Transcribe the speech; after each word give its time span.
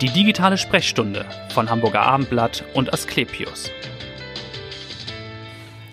Die 0.00 0.10
digitale 0.10 0.58
Sprechstunde 0.58 1.24
von 1.50 1.70
Hamburger 1.70 2.02
Abendblatt 2.02 2.64
und 2.74 2.92
Asklepios. 2.92 3.70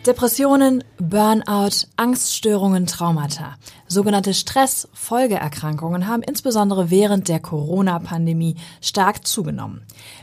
Depressionen, 0.08 0.84
Burnout, 0.98 1.86
Angststörungen, 1.98 2.88
Traumata. 2.88 3.58
Sogenannte 3.92 4.34
Stress-Folgeerkrankungen 4.34 6.08
haben 6.08 6.24
insbesondere 6.24 6.90
während 6.90 7.28
der 7.28 7.42
Corona-Pandemie 7.42 8.56
stark 8.80 9.28
zugenommen. 9.28 9.82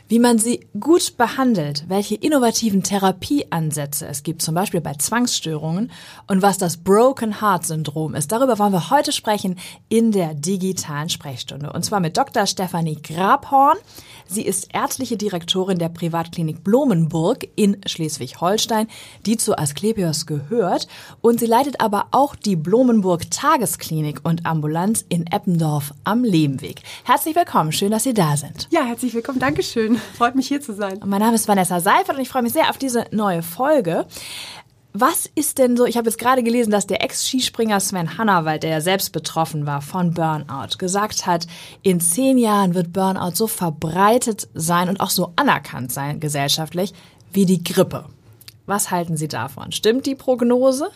Wie 0.09 0.19
man 0.19 0.39
sie 0.39 0.67
gut 0.81 1.19
behandelt, 1.19 1.85
welche 1.87 2.15
innovativen 2.15 2.83
Therapieansätze 2.83 4.07
es 4.07 4.23
gibt, 4.23 4.41
zum 4.41 4.55
Beispiel 4.55 4.81
bei 4.81 4.95
Zwangsstörungen 4.95 5.91
und 6.27 6.41
was 6.41 6.57
das 6.57 6.79
Broken 6.79 7.43
Heart 7.43 7.67
Syndrom 7.67 8.15
ist, 8.15 8.33
darüber 8.33 8.59
wollen 8.59 8.73
wir 8.73 8.89
heute 8.89 9.13
sprechen 9.13 9.59
in 9.91 10.13
der 10.13 10.33
digitalen 10.33 11.11
Sprechstunde. 11.11 11.71
Und 11.71 11.85
zwar 11.85 12.01
mit 12.01 12.17
Dr. 12.17 12.47
Stefanie 12.47 12.97
Grabhorn. 13.03 13.77
Sie 14.27 14.43
ist 14.43 14.75
ärztliche 14.75 15.19
Direktorin 15.19 15.79
der 15.79 15.91
Privatklinik 15.91 16.65
Blumenburg 16.65 17.47
in 17.57 17.79
Schleswig-Holstein, 17.85 18.89
die 19.27 19.37
zu 19.37 19.59
Asklepios 19.59 20.25
gehört. 20.25 20.87
Und 21.21 21.41
sie 21.41 21.47
leitet 21.47 21.83
aber 21.83 22.07
auch 22.13 22.35
die 22.35 22.57
Blumenburg 22.57 23.31
Tagesklinik 23.59 24.21
und 24.23 24.47
Ambulanz 24.47 25.05
in 25.09 25.27
Eppendorf 25.27 25.93
am 26.05 26.23
Lehmweg. 26.23 26.81
Herzlich 27.03 27.35
willkommen, 27.35 27.73
schön, 27.73 27.91
dass 27.91 28.05
Sie 28.05 28.15
da 28.15 28.37
sind. 28.37 28.69
Ja, 28.71 28.85
herzlich 28.85 29.15
willkommen, 29.15 29.41
Dankeschön. 29.41 29.97
Freut 30.17 30.37
mich 30.37 30.47
hier 30.47 30.61
zu 30.61 30.73
sein. 30.75 31.01
Mein 31.05 31.19
Name 31.19 31.35
ist 31.35 31.49
Vanessa 31.49 31.81
Seifert 31.81 32.15
und 32.15 32.23
ich 32.23 32.29
freue 32.29 32.43
mich 32.43 32.53
sehr 32.53 32.71
auf 32.71 32.79
diese 32.79 33.07
neue 33.11 33.43
Folge. 33.43 34.07
Was 34.93 35.29
ist 35.35 35.59
denn 35.59 35.77
so, 35.77 35.87
ich 35.87 35.97
habe 35.97 36.09
jetzt 36.09 36.21
gerade 36.21 36.45
gelesen, 36.45 36.71
dass 36.71 36.87
der 36.87 37.03
Ex-Skispringer 37.03 37.81
Sven 37.81 38.17
Hannawald, 38.17 38.63
der 38.63 38.71
ja 38.71 38.81
selbst 38.81 39.11
betroffen 39.11 39.67
war 39.67 39.83
von 39.83 40.15
Burnout, 40.15 40.79
gesagt 40.79 41.27
hat, 41.27 41.49
in 41.83 42.01
zehn 42.01 42.39
Jahren 42.39 42.75
wird 42.75 42.93
Burnout 42.93 43.35
so 43.35 43.49
verbreitet 43.49 44.47
sein 44.55 44.89
und 44.89 45.01
auch 45.01 45.11
so 45.11 45.33
anerkannt 45.35 45.91
sein 45.91 46.21
gesellschaftlich 46.21 46.95
wie 47.33 47.45
die 47.45 47.65
Grippe. 47.65 48.05
Was 48.67 48.93
halten 48.93 49.17
Sie 49.17 49.29
davon? 49.29 49.73
Stimmt 49.73 50.07
die 50.07 50.15
Prognose? 50.15 50.91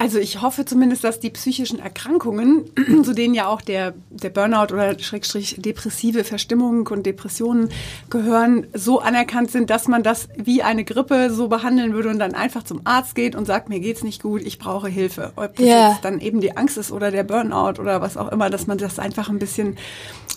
Also 0.00 0.18
ich 0.18 0.40
hoffe 0.40 0.64
zumindest, 0.64 1.04
dass 1.04 1.20
die 1.20 1.28
psychischen 1.28 1.78
Erkrankungen, 1.78 2.64
zu 3.04 3.12
denen 3.12 3.34
ja 3.34 3.48
auch 3.48 3.60
der, 3.60 3.92
der 4.08 4.30
Burnout 4.30 4.72
oder 4.72 4.98
Schrägstrich 4.98 5.56
depressive 5.58 6.24
Verstimmung 6.24 6.86
und 6.86 7.04
Depressionen 7.04 7.68
gehören, 8.08 8.66
so 8.72 9.00
anerkannt 9.00 9.50
sind, 9.50 9.68
dass 9.68 9.88
man 9.88 10.02
das 10.02 10.28
wie 10.36 10.62
eine 10.62 10.84
Grippe 10.84 11.30
so 11.30 11.48
behandeln 11.48 11.92
würde 11.92 12.08
und 12.08 12.18
dann 12.18 12.34
einfach 12.34 12.62
zum 12.62 12.80
Arzt 12.84 13.14
geht 13.14 13.36
und 13.36 13.44
sagt, 13.44 13.68
mir 13.68 13.80
geht's 13.80 14.02
nicht 14.02 14.22
gut, 14.22 14.40
ich 14.40 14.58
brauche 14.58 14.88
Hilfe. 14.88 15.32
Ob 15.36 15.56
das 15.56 15.66
Ja. 15.66 15.90
jetzt 15.90 16.02
dann 16.02 16.20
eben 16.20 16.40
die 16.40 16.56
Angst 16.56 16.78
ist 16.78 16.92
oder 16.92 17.10
der 17.10 17.24
Burnout 17.24 17.78
oder 17.78 18.00
was 18.00 18.16
auch 18.16 18.32
immer, 18.32 18.48
dass 18.48 18.66
man 18.66 18.78
das 18.78 18.98
einfach 18.98 19.28
ein 19.28 19.38
bisschen 19.38 19.76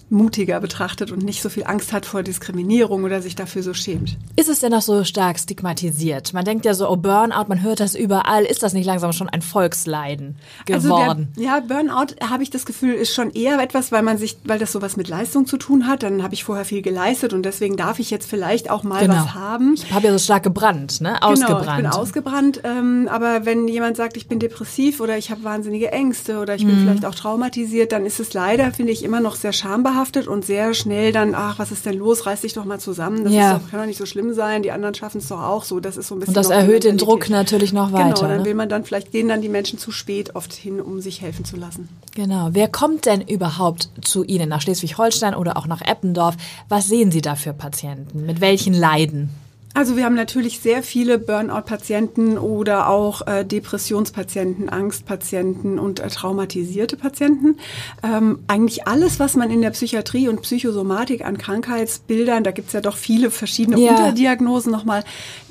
mutiger 0.10 0.60
betrachtet 0.60 1.12
und 1.12 1.24
nicht 1.24 1.42
so 1.42 1.50
viel 1.50 1.64
Angst 1.66 1.92
hat 1.92 2.06
vor 2.06 2.24
Diskriminierung 2.24 3.04
oder 3.04 3.22
sich 3.22 3.36
dafür 3.36 3.64
so 3.64 3.74
schämt. 3.74 4.18
Ist 4.36 4.50
es 4.50 4.60
denn 4.60 4.72
noch 4.72 4.82
so 4.82 5.04
stark 5.04 5.40
stigmatisiert? 5.40 6.34
Man 6.34 6.46
denkt 6.46 6.66
ja 6.66 6.74
so, 6.74 6.90
oh 6.90 6.96
Burnout, 6.96 7.46
man 7.48 7.62
hört 7.64 7.80
das 7.80 7.96
überall. 7.96 8.44
Ist 8.44 8.62
das 8.64 8.74
nicht 8.74 8.86
langsam 8.86 9.12
schon 9.14 9.30
ein 9.30 9.42
Volksleiden 9.54 10.36
geworden? 10.66 11.30
Also 11.36 11.42
der, 11.42 11.44
ja, 11.44 11.60
Burnout 11.60 12.16
habe 12.30 12.44
ich 12.44 12.50
das 12.50 12.66
Gefühl 12.66 12.94
ist 12.94 13.14
schon 13.14 13.32
eher 13.32 13.60
etwas, 13.60 13.92
weil 13.92 14.02
man 14.02 14.18
sich, 14.18 14.38
weil 14.44 14.60
das 14.60 14.72
sowas 14.72 14.98
mit 14.98 15.08
Leistung 15.08 15.46
zu 15.46 15.58
tun 15.58 15.88
hat. 15.88 16.04
Dann 16.04 16.24
habe 16.24 16.34
ich 16.34 16.44
vorher 16.44 16.66
viel 16.66 16.82
geleistet 16.82 17.34
und 17.34 17.44
deswegen 17.44 17.78
darf 17.78 18.00
ich 18.00 18.12
jetzt 18.12 18.30
vielleicht 18.30 18.70
auch 18.70 18.84
mal 18.84 19.08
was 19.08 19.34
haben. 19.34 19.74
Ich 19.76 19.92
habe 19.94 20.08
ja 20.08 20.12
so 20.14 20.20
stark 20.20 20.44
gebrannt, 20.44 21.02
ne? 21.02 21.14
Genau, 21.22 21.28
Ausgebrannt. 21.32 21.70
ich 21.70 21.76
bin 21.76 21.86
ausgebrannt. 21.88 22.62
Ähm, 22.64 23.08
aber 23.12 23.46
wenn 23.46 23.68
jemand 23.68 23.98
sagt, 23.98 24.18
ich 24.18 24.28
bin 24.28 24.40
depressiv 24.40 25.00
oder 25.00 25.18
ich 25.18 25.32
habe 25.32 25.44
wahnsinnige 25.44 25.92
Ängste 25.92 26.40
oder 26.40 26.56
ich 26.56 26.66
bin 26.66 26.76
Mhm. 26.76 26.82
vielleicht 26.82 27.06
auch 27.06 27.16
traumatisiert, 27.16 27.92
dann 27.92 28.06
ist 28.06 28.20
es 28.20 28.34
leider, 28.34 28.72
finde 28.72 28.92
ich, 28.92 29.04
immer 29.04 29.20
noch 29.20 29.36
sehr 29.36 29.54
schambehaftet 29.54 30.28
und 30.28 30.46
sehr 30.46 30.74
schnell 30.74 31.12
dann, 31.12 31.36
ach, 31.36 31.60
was 31.60 31.72
ist 31.72 31.86
denn 31.86 31.98
los? 31.98 32.26
Reiß 32.26 32.42
dich 32.42 32.54
doch 32.54 32.66
mal 32.66 32.80
zusammen. 32.80 33.24
Das 33.24 33.34
Ja. 33.34 33.54
doch, 33.60 33.70
kann 33.70 33.80
doch 33.80 33.86
nicht 33.86 33.98
so 34.00 34.06
schlimm 34.06 34.34
sein. 34.34 34.64
Die 34.64 34.72
anderen 34.72 34.96
schaffen 34.96 35.20
es 35.20 35.28
doch 35.28 35.42
auch 35.42 35.64
so. 35.64 35.80
Das 35.80 35.98
ist 35.98 36.08
so 36.08 36.16
ein 36.16 36.20
bisschen 36.20 36.32
Und 36.32 36.38
das 36.38 36.50
erhöht 36.50 36.84
den. 36.84 36.98
Druck 36.98 37.30
natürlich 37.30 37.74
noch 37.74 37.92
weiter. 37.92 38.14
Genau, 38.16 38.22
dann 38.28 38.38
ne? 38.40 38.46
will 38.46 38.56
man 38.56 38.70
dann 38.70 38.84
vielleicht 38.86 39.12
gehen 39.12 39.28
dann 39.28 39.42
die 39.44 39.50
Menschen 39.50 39.78
zu 39.78 39.92
spät 39.92 40.36
oft 40.36 40.54
hin, 40.54 40.82
um 40.82 41.02
sich 41.02 41.22
helfen 41.22 41.46
zu 41.46 41.56
lassen. 41.58 41.90
Genau. 42.16 42.50
Wer 42.54 42.68
kommt 42.68 43.06
denn 43.06 43.22
überhaupt 43.22 43.90
zu 44.02 44.24
Ihnen 44.24 44.50
nach 44.50 44.62
Schleswig-Holstein 44.62 45.36
oder 45.36 45.58
auch 45.58 45.68
nach 45.68 45.82
Eppendorf? 45.82 46.36
Was 46.70 46.88
sehen 46.88 47.12
Sie 47.12 47.22
da 47.22 47.36
für 47.36 47.54
Patienten? 47.54 48.26
Mit 48.26 48.42
welchen 48.42 48.74
Leiden? 48.74 49.30
Also 49.76 49.98
wir 49.98 50.06
haben 50.06 50.14
natürlich 50.14 50.60
sehr 50.60 50.84
viele 50.84 51.18
Burnout-Patienten 51.18 52.38
oder 52.38 52.90
auch 52.90 53.26
äh, 53.26 53.44
Depressionspatienten, 53.44 54.70
Angstpatienten 54.70 55.80
und 55.80 56.00
äh, 56.00 56.10
traumatisierte 56.10 56.96
Patienten. 56.96 57.58
Ähm, 58.04 58.40
eigentlich 58.48 58.88
alles, 58.88 59.20
was 59.20 59.36
man 59.36 59.50
in 59.50 59.64
der 59.64 59.72
Psychiatrie 59.72 60.28
und 60.28 60.44
Psychosomatik 60.44 61.26
an 61.26 61.40
Krankheitsbildern, 61.40 62.44
da 62.44 62.52
gibt's 62.52 62.74
ja 62.74 62.82
doch 62.82 62.98
viele 62.98 63.32
verschiedene 63.32 63.80
Ja. 63.80 63.92
Unterdiagnosen 63.94 64.72
nochmal, 64.72 65.04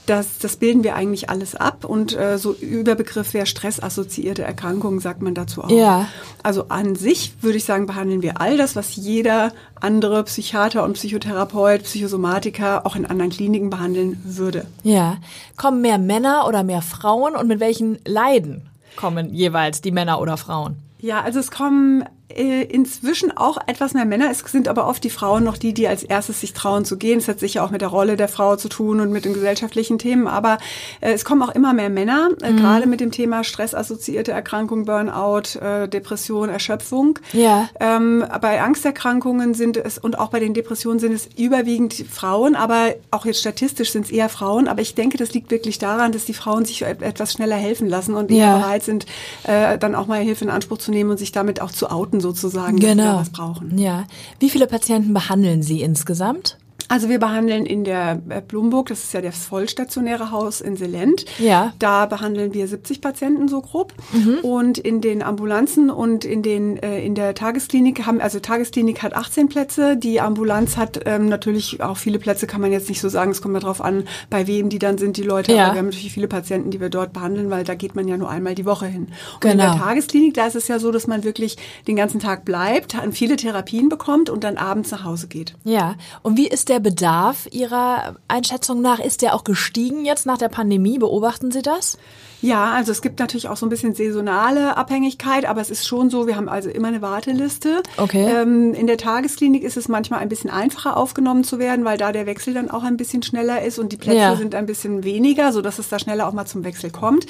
das, 0.07 0.39
das 0.39 0.57
bilden 0.57 0.83
wir 0.83 0.97
eigentlich 0.97 1.31
alles 1.31 1.55
ab 1.55 1.85
und 1.85 2.17
äh, 2.17 2.37
so 2.37 2.55
Überbegriff 2.55 3.35
wäre 3.35 3.47
stressassoziierte 3.47 4.43
Erkrankungen, 4.43 5.01
sagt 5.01 5.23
man 5.23 5.35
dazu 5.35 5.63
auch. 5.63 5.71
Ja. 5.71 6.09
Also 6.43 6.67
an 6.69 6.97
sich 6.97 7.35
würde 7.41 7.59
ich 7.59 7.65
sagen, 7.65 7.87
behandeln 7.87 8.23
wir 8.23 8.41
all 8.41 8.57
das, 8.57 8.75
was 8.75 8.97
jeder 8.97 9.53
andere 9.81 10.25
Psychiater 10.25 10.83
und 10.85 10.95
Psychotherapeut, 10.95 11.85
Psychosomatiker 11.85 12.85
auch 12.85 12.97
in 12.97 13.07
anderen 13.07 13.31
Kliniken 13.31 13.71
behandeln 13.71 14.21
würde. 14.25 14.67
Ja. 14.83 15.19
Kommen 15.57 15.83
mehr 15.83 15.99
Männer 15.99 16.47
oder 16.49 16.65
mehr 16.65 16.83
Frauen? 16.83 17.37
Und 17.37 17.47
mit 17.47 17.61
welchen 17.61 17.99
Leiden 18.05 18.63
kommen 18.97 19.33
jeweils 19.33 19.81
die 19.83 19.93
Männer 19.93 20.21
oder 20.21 20.37
Frauen? 20.37 20.77
Ja, 21.01 21.21
also 21.21 21.39
es 21.41 21.51
kommen 21.51 22.05
äh, 22.37 22.63
inzwischen 22.65 23.37
auch 23.37 23.59
etwas 23.67 23.95
mehr 23.95 24.05
Männer. 24.05 24.31
Es 24.31 24.41
sind 24.41 24.69
aber 24.69 24.87
oft 24.87 25.03
die 25.05 25.11
Frauen 25.11 25.45
noch 25.45 25.57
die, 25.57 25.73
die 25.75 25.89
als 25.89 26.03
erstes 26.03 26.41
sich 26.41 26.53
trauen 26.53 26.85
zu 26.85 26.97
gehen. 26.97 27.19
Es 27.19 27.29
hat 27.29 27.41
sicher 27.41 27.65
auch 27.65 27.71
mit 27.71 27.81
der 27.81 27.89
Rolle 27.89 28.17
der 28.17 28.29
Frau 28.29 28.57
zu 28.57 28.69
tun 28.69 29.01
und 29.01 29.11
mit 29.11 29.25
den 29.25 29.35
gesellschaftlichen 29.35 29.99
Themen. 29.99 30.27
Aber 30.27 30.59
äh, 31.01 31.13
es 31.13 31.25
kommen 31.25 31.43
auch 31.43 31.55
immer 31.55 31.73
mehr 31.73 31.91
Männer, 31.91 32.31
äh, 32.43 32.53
gerade 32.53 32.87
mit 32.87 33.01
dem 33.01 33.11
Thema 33.11 33.45
stressassoziierte 33.45 34.33
Erkrankung, 34.33 34.85
Burnout, 34.85 35.59
äh, 35.61 35.89
Depression, 35.89 36.49
Erschöpfung. 36.49 37.19
Ja. 37.33 37.69
Ähm, 37.81 38.25
bei 38.41 38.61
Angsterkrankungen 38.63 39.55
sind 39.55 39.77
es 39.77 39.99
und 39.99 40.19
auch 40.19 40.29
bei 40.29 40.41
den 40.41 40.55
Depressionen 40.55 40.99
sind 40.99 41.13
es 41.13 41.29
überwiegend 41.37 41.95
Frauen, 42.11 42.55
aber 42.57 42.95
auch 43.11 43.25
jetzt 43.27 43.41
statistisch 43.41 43.93
sind 43.93 44.07
es 44.07 44.11
eher 44.11 44.29
Frauen. 44.29 44.69
Aber 44.69 44.81
ich 44.83 44.95
denke, 44.95 45.19
das 45.19 45.33
liegt 45.35 45.51
wirklich 45.51 45.79
daran, 45.79 46.13
dass 46.13 46.25
die 46.25 46.35
Frauen 46.35 46.65
sich 46.65 46.83
et- 46.83 47.03
etwas 47.03 47.33
schneller 47.33 47.57
helfen 47.57 47.89
lassen 47.89 48.15
und 48.15 48.31
Ja. 48.31 48.37
eher 48.55 48.59
bereit 48.59 48.83
sind, 48.83 49.07
äh, 49.45 49.79
dann 49.79 49.95
auch 49.95 50.07
mal 50.07 50.21
Hilfe 50.21 50.45
in 50.45 50.51
Anspruch 50.51 50.79
zu 50.79 50.91
nehmen 50.91 51.11
und 51.11 51.19
sich 51.19 51.33
damit 51.33 51.61
auch 51.61 51.71
zu 51.71 51.91
outen 51.91 52.21
sozusagen, 52.23 52.79
dass 52.81 52.91
sie 52.91 52.97
da 52.97 53.03
Genau. 53.05 53.19
was 53.21 53.31
brauchen. 53.31 53.77
Ja. 53.79 54.05
Wie 54.41 54.49
viele 54.49 54.67
Patienten 54.67 55.13
behandeln 55.13 55.63
Sie 55.63 55.83
insgesamt? 55.83 56.57
Also 56.93 57.09
wir 57.09 57.19
behandeln 57.19 57.65
in 57.65 57.85
der 57.85 58.21
äh, 58.29 58.43
Blumburg, 58.43 58.89
das 58.89 59.03
ist 59.03 59.15
ja 59.15 59.23
das 59.23 59.47
vollstationäre 59.47 60.31
Haus 60.31 60.61
in 60.61 60.77
Selent. 60.77 61.25
Ja. 61.39 61.65
Mhm. 61.65 61.71
Da 61.79 62.05
behandeln 62.05 62.53
wir 62.53 62.69
70 62.69 63.01
Patienten 63.01 63.49
so 63.49 63.63
grob. 63.63 63.95
Und 64.43 64.77
in 64.77 65.01
den 65.01 65.23
Ambulanzen 65.23 65.89
und 65.89 66.27
in 66.27 66.43
den 66.43 66.77
äh, 66.77 67.03
in 67.03 67.15
der 67.15 67.35
Tagesklinik 67.35 68.05
haben, 68.05 68.21
also 68.21 68.41
Tagesklinik 68.41 69.03
hat 69.03 69.15
18 69.15 69.49
Plätze, 69.49 69.97
die 69.97 70.21
Ambulanz 70.21 70.77
hat 70.77 71.01
ähm, 71.07 71.31
natürlich 71.31 71.83
auch 71.83 71.97
viele 71.97 72.19
Plätze, 72.19 72.47
kann 72.47 72.61
man 72.61 72.73
jetzt 72.73 72.91
nicht 72.91 73.01
so 73.01 73.09
sagen. 73.09 73.31
Es 73.31 73.41
kommt 73.41 73.55
mal 73.55 73.61
drauf 73.61 73.81
an, 73.81 74.05
bei 74.29 74.47
wem 74.47 74.69
die 74.69 74.79
dann 74.79 74.99
sind, 74.99 75.17
die 75.17 75.23
Leute. 75.23 75.55
Ja. 75.55 75.65
Aber 75.69 75.75
wir 75.75 75.79
haben 75.79 75.87
natürlich 75.87 76.13
viele 76.13 76.29
Patienten, 76.29 76.71
die 76.71 76.79
wir 76.79 76.91
dort 76.91 77.15
behandeln, 77.15 77.49
weil 77.49 77.65
da 77.65 77.75
geht 77.75 77.95
man 77.95 78.07
ja 78.07 78.19
nur 78.19 78.29
einmal 78.29 78.55
die 78.55 78.67
Woche 78.67 78.85
hin. 78.85 79.09
Und 79.37 79.45
in 79.51 79.53
Genau. 79.53 79.73
der 79.73 79.81
Tagesklinik, 79.81 80.35
da 80.35 80.47
ist 80.47 80.57
es 80.57 80.69
ja 80.69 80.79
so, 80.79 80.91
dass 80.93 81.07
man 81.07 81.25
wirklich 81.25 81.57
den 81.87 81.97
ganzen 81.97 82.21
Tag 82.21 82.45
bleibt, 82.45 82.95
viele 83.13 83.37
Therapien 83.37 83.89
bekommt 83.89 84.29
und 84.29 84.45
dann 84.45 84.59
abends 84.59 84.91
nach 84.91 85.05
Hause 85.05 85.27
geht. 85.29 85.55
Ja. 85.65 85.95
Und 86.21 86.37
wie 86.37 86.49
ist 86.49 86.69
der 86.69 86.82
Bedarf 86.83 87.49
Ihrer 87.51 88.17
Einschätzung 88.29 88.83
nach? 88.83 88.99
Ist 88.99 89.23
der 89.23 89.35
auch 89.35 89.45
gestiegen 89.45 90.05
jetzt 90.05 90.27
nach 90.27 90.39
der 90.39 90.49
Pandemie? 90.49 90.99
Beobachten 90.99 91.51
Sie 91.51 91.63
das? 91.63 91.99
Ja, 92.43 92.73
also 92.73 92.93
es 92.93 93.01
gibt 93.03 93.19
natürlich 93.21 93.49
auch 93.49 93.57
so 93.57 93.65
ein 93.65 93.69
bisschen 93.71 93.95
saisonale 93.95 94.77
Abhängigkeit, 94.77 95.47
aber 95.47 95.61
es 95.61 95.71
ist 95.71 95.87
schon 95.87 96.11
so, 96.11 96.27
wir 96.27 96.37
haben 96.37 96.49
also 96.49 96.69
immer 96.69 96.89
eine 96.89 97.01
Warteliste. 97.01 97.83
Okay. 97.97 98.27
Ähm, 98.29 98.75
in 98.75 98.87
der 98.87 98.97
Tagesklinik 98.99 99.63
ist 99.63 99.77
es 99.77 99.89
manchmal 99.89 100.21
ein 100.21 100.29
bisschen 100.29 100.51
einfacher 100.51 100.97
aufgenommen 100.97 101.45
zu 101.45 101.59
werden, 101.59 101.85
weil 101.85 101.97
da 101.99 102.13
der 102.13 102.27
Wechsel 102.27 102.53
dann 102.53 102.71
auch 102.71 102.83
ein 102.83 102.97
bisschen 102.97 103.23
schneller 103.23 103.63
ist 103.63 103.79
und 103.79 103.93
die 103.93 103.97
Plätze 103.97 104.19
Ja. 104.19 104.37
sind 104.37 104.55
ein 104.55 104.67
bisschen 104.67 105.05
weniger, 105.05 105.53
so 105.53 105.63
dass 105.63 105.79
es 105.79 105.89
da 105.89 105.99
schneller 105.99 106.27
auch 106.29 106.33
mal 106.33 106.45
zum 106.47 106.65
Wechsel 106.65 106.91
kommt. 106.91 107.27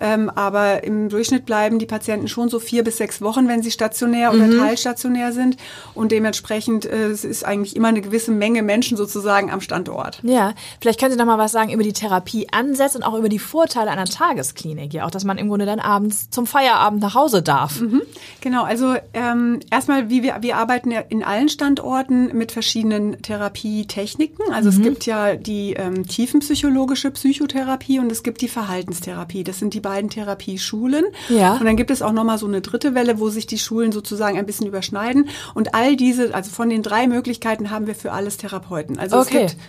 Ähm, 0.00 0.30
aber 0.30 0.84
im 0.84 1.08
Durchschnitt 1.08 1.44
bleiben 1.44 1.78
die 1.78 1.86
Patienten 1.86 2.28
schon 2.28 2.48
so 2.48 2.58
vier 2.60 2.84
bis 2.84 2.98
sechs 2.98 3.20
Wochen, 3.20 3.48
wenn 3.48 3.62
sie 3.62 3.70
stationär 3.72 4.32
oder 4.32 4.46
Mhm. 4.46 4.58
teilstationär 4.60 5.32
sind 5.32 5.56
und 5.94 6.12
dementsprechend 6.12 6.86
äh, 6.86 7.06
es 7.08 7.24
ist 7.24 7.44
eigentlich 7.44 7.74
immer 7.74 7.88
eine 7.88 8.00
gewisse 8.00 8.30
Menge 8.30 8.62
Menschen 8.62 8.96
sozusagen 8.96 9.50
am 9.50 9.60
Standort. 9.60 10.20
Ja. 10.22 10.54
Vielleicht 10.80 11.00
können 11.00 11.10
Sie 11.12 11.18
noch 11.18 11.26
mal 11.26 11.38
was 11.38 11.50
sagen 11.52 11.70
über 11.72 11.82
die 11.82 11.92
Therapieansätze 11.92 12.96
und 12.98 13.02
auch 13.04 13.14
über 13.18 13.28
die 13.28 13.40
Vorteile 13.40 13.90
einer 13.90 14.04
Tagesklinik. 14.04 14.51
Tagesklinik, 14.52 14.92
ja 14.94 15.06
auch, 15.06 15.10
dass 15.10 15.24
man 15.24 15.38
im 15.38 15.48
Grunde 15.48 15.66
dann 15.66 15.80
abends 15.80 16.30
zum 16.30 16.46
Feierabend 16.46 17.00
nach 17.00 17.14
Hause 17.14 17.42
darf. 17.42 17.80
Mhm, 17.80 18.02
genau, 18.40 18.64
also 18.64 18.94
ähm, 19.14 19.60
erstmal, 19.70 20.10
wie 20.10 20.22
wir, 20.22 20.36
wir 20.40 20.56
arbeiten 20.56 20.90
ja 20.90 21.00
in 21.00 21.24
allen 21.24 21.48
Standorten 21.48 22.36
mit 22.36 22.52
verschiedenen 22.52 23.20
Therapietechniken. 23.22 24.52
Also 24.52 24.70
mhm. 24.70 24.76
es 24.76 24.82
gibt 24.82 25.06
ja 25.06 25.36
die 25.36 25.74
ähm, 25.74 26.06
tiefenpsychologische 26.06 27.10
Psychotherapie 27.10 27.98
und 27.98 28.10
es 28.12 28.22
gibt 28.22 28.40
die 28.40 28.48
Verhaltenstherapie. 28.48 29.44
Das 29.44 29.58
sind 29.58 29.74
die 29.74 29.80
beiden 29.80 30.10
Therapieschulen. 30.10 31.04
Ja. 31.28 31.54
Und 31.54 31.64
dann 31.64 31.76
gibt 31.76 31.90
es 31.90 32.02
auch 32.02 32.12
nochmal 32.12 32.38
so 32.38 32.46
eine 32.46 32.60
dritte 32.60 32.94
Welle, 32.94 33.18
wo 33.18 33.28
sich 33.28 33.46
die 33.46 33.58
Schulen 33.58 33.92
sozusagen 33.92 34.38
ein 34.38 34.46
bisschen 34.46 34.66
überschneiden. 34.66 35.28
Und 35.54 35.74
all 35.74 35.96
diese, 35.96 36.34
also 36.34 36.50
von 36.50 36.68
den 36.68 36.82
drei 36.82 37.06
Möglichkeiten 37.06 37.70
haben 37.70 37.86
wir 37.86 37.94
für 37.94 38.12
alles 38.12 38.36
Therapeuten. 38.36 38.98
Also 38.98 39.18
okay. 39.18 39.44
es 39.44 39.52
gibt 39.52 39.62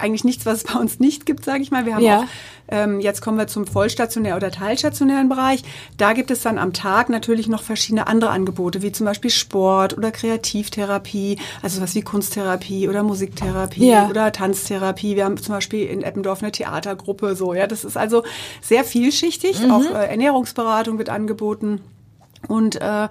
eigentlich 0.00 0.24
nichts, 0.24 0.46
was 0.46 0.58
es 0.58 0.64
bei 0.64 0.78
uns 0.78 0.98
nicht 0.98 1.26
gibt, 1.26 1.44
sage 1.44 1.62
ich 1.62 1.70
mal. 1.70 1.86
Wir 1.86 1.94
haben 1.94 2.04
ja. 2.04 2.20
auch, 2.20 2.24
ähm, 2.68 3.00
jetzt 3.00 3.20
kommen 3.20 3.38
wir 3.38 3.46
zum 3.46 3.66
vollstationären 3.66 4.36
oder 4.36 4.50
teilstationären 4.50 5.28
Bereich. 5.28 5.62
Da 5.96 6.12
gibt 6.12 6.30
es 6.30 6.42
dann 6.42 6.58
am 6.58 6.72
Tag 6.72 7.08
natürlich 7.08 7.48
noch 7.48 7.62
verschiedene 7.62 8.06
andere 8.06 8.30
Angebote, 8.30 8.82
wie 8.82 8.92
zum 8.92 9.06
Beispiel 9.06 9.30
Sport 9.30 9.96
oder 9.96 10.10
Kreativtherapie, 10.10 11.38
also 11.62 11.80
was 11.80 11.94
wie 11.94 12.02
Kunsttherapie 12.02 12.88
oder 12.88 13.02
Musiktherapie 13.02 13.88
ja. 13.88 14.08
oder 14.08 14.32
Tanztherapie. 14.32 15.16
Wir 15.16 15.24
haben 15.24 15.36
zum 15.36 15.54
Beispiel 15.54 15.86
in 15.86 16.02
Eppendorf 16.02 16.42
eine 16.42 16.52
Theatergruppe, 16.52 17.36
so 17.36 17.54
ja. 17.54 17.66
Das 17.66 17.84
ist 17.84 17.96
also 17.96 18.24
sehr 18.60 18.84
vielschichtig. 18.84 19.62
Mhm. 19.62 19.70
Auch 19.70 19.84
äh, 19.84 20.06
Ernährungsberatung 20.08 20.98
wird 20.98 21.08
angeboten. 21.08 21.80
Und 22.48 22.80
äh, 22.80 23.08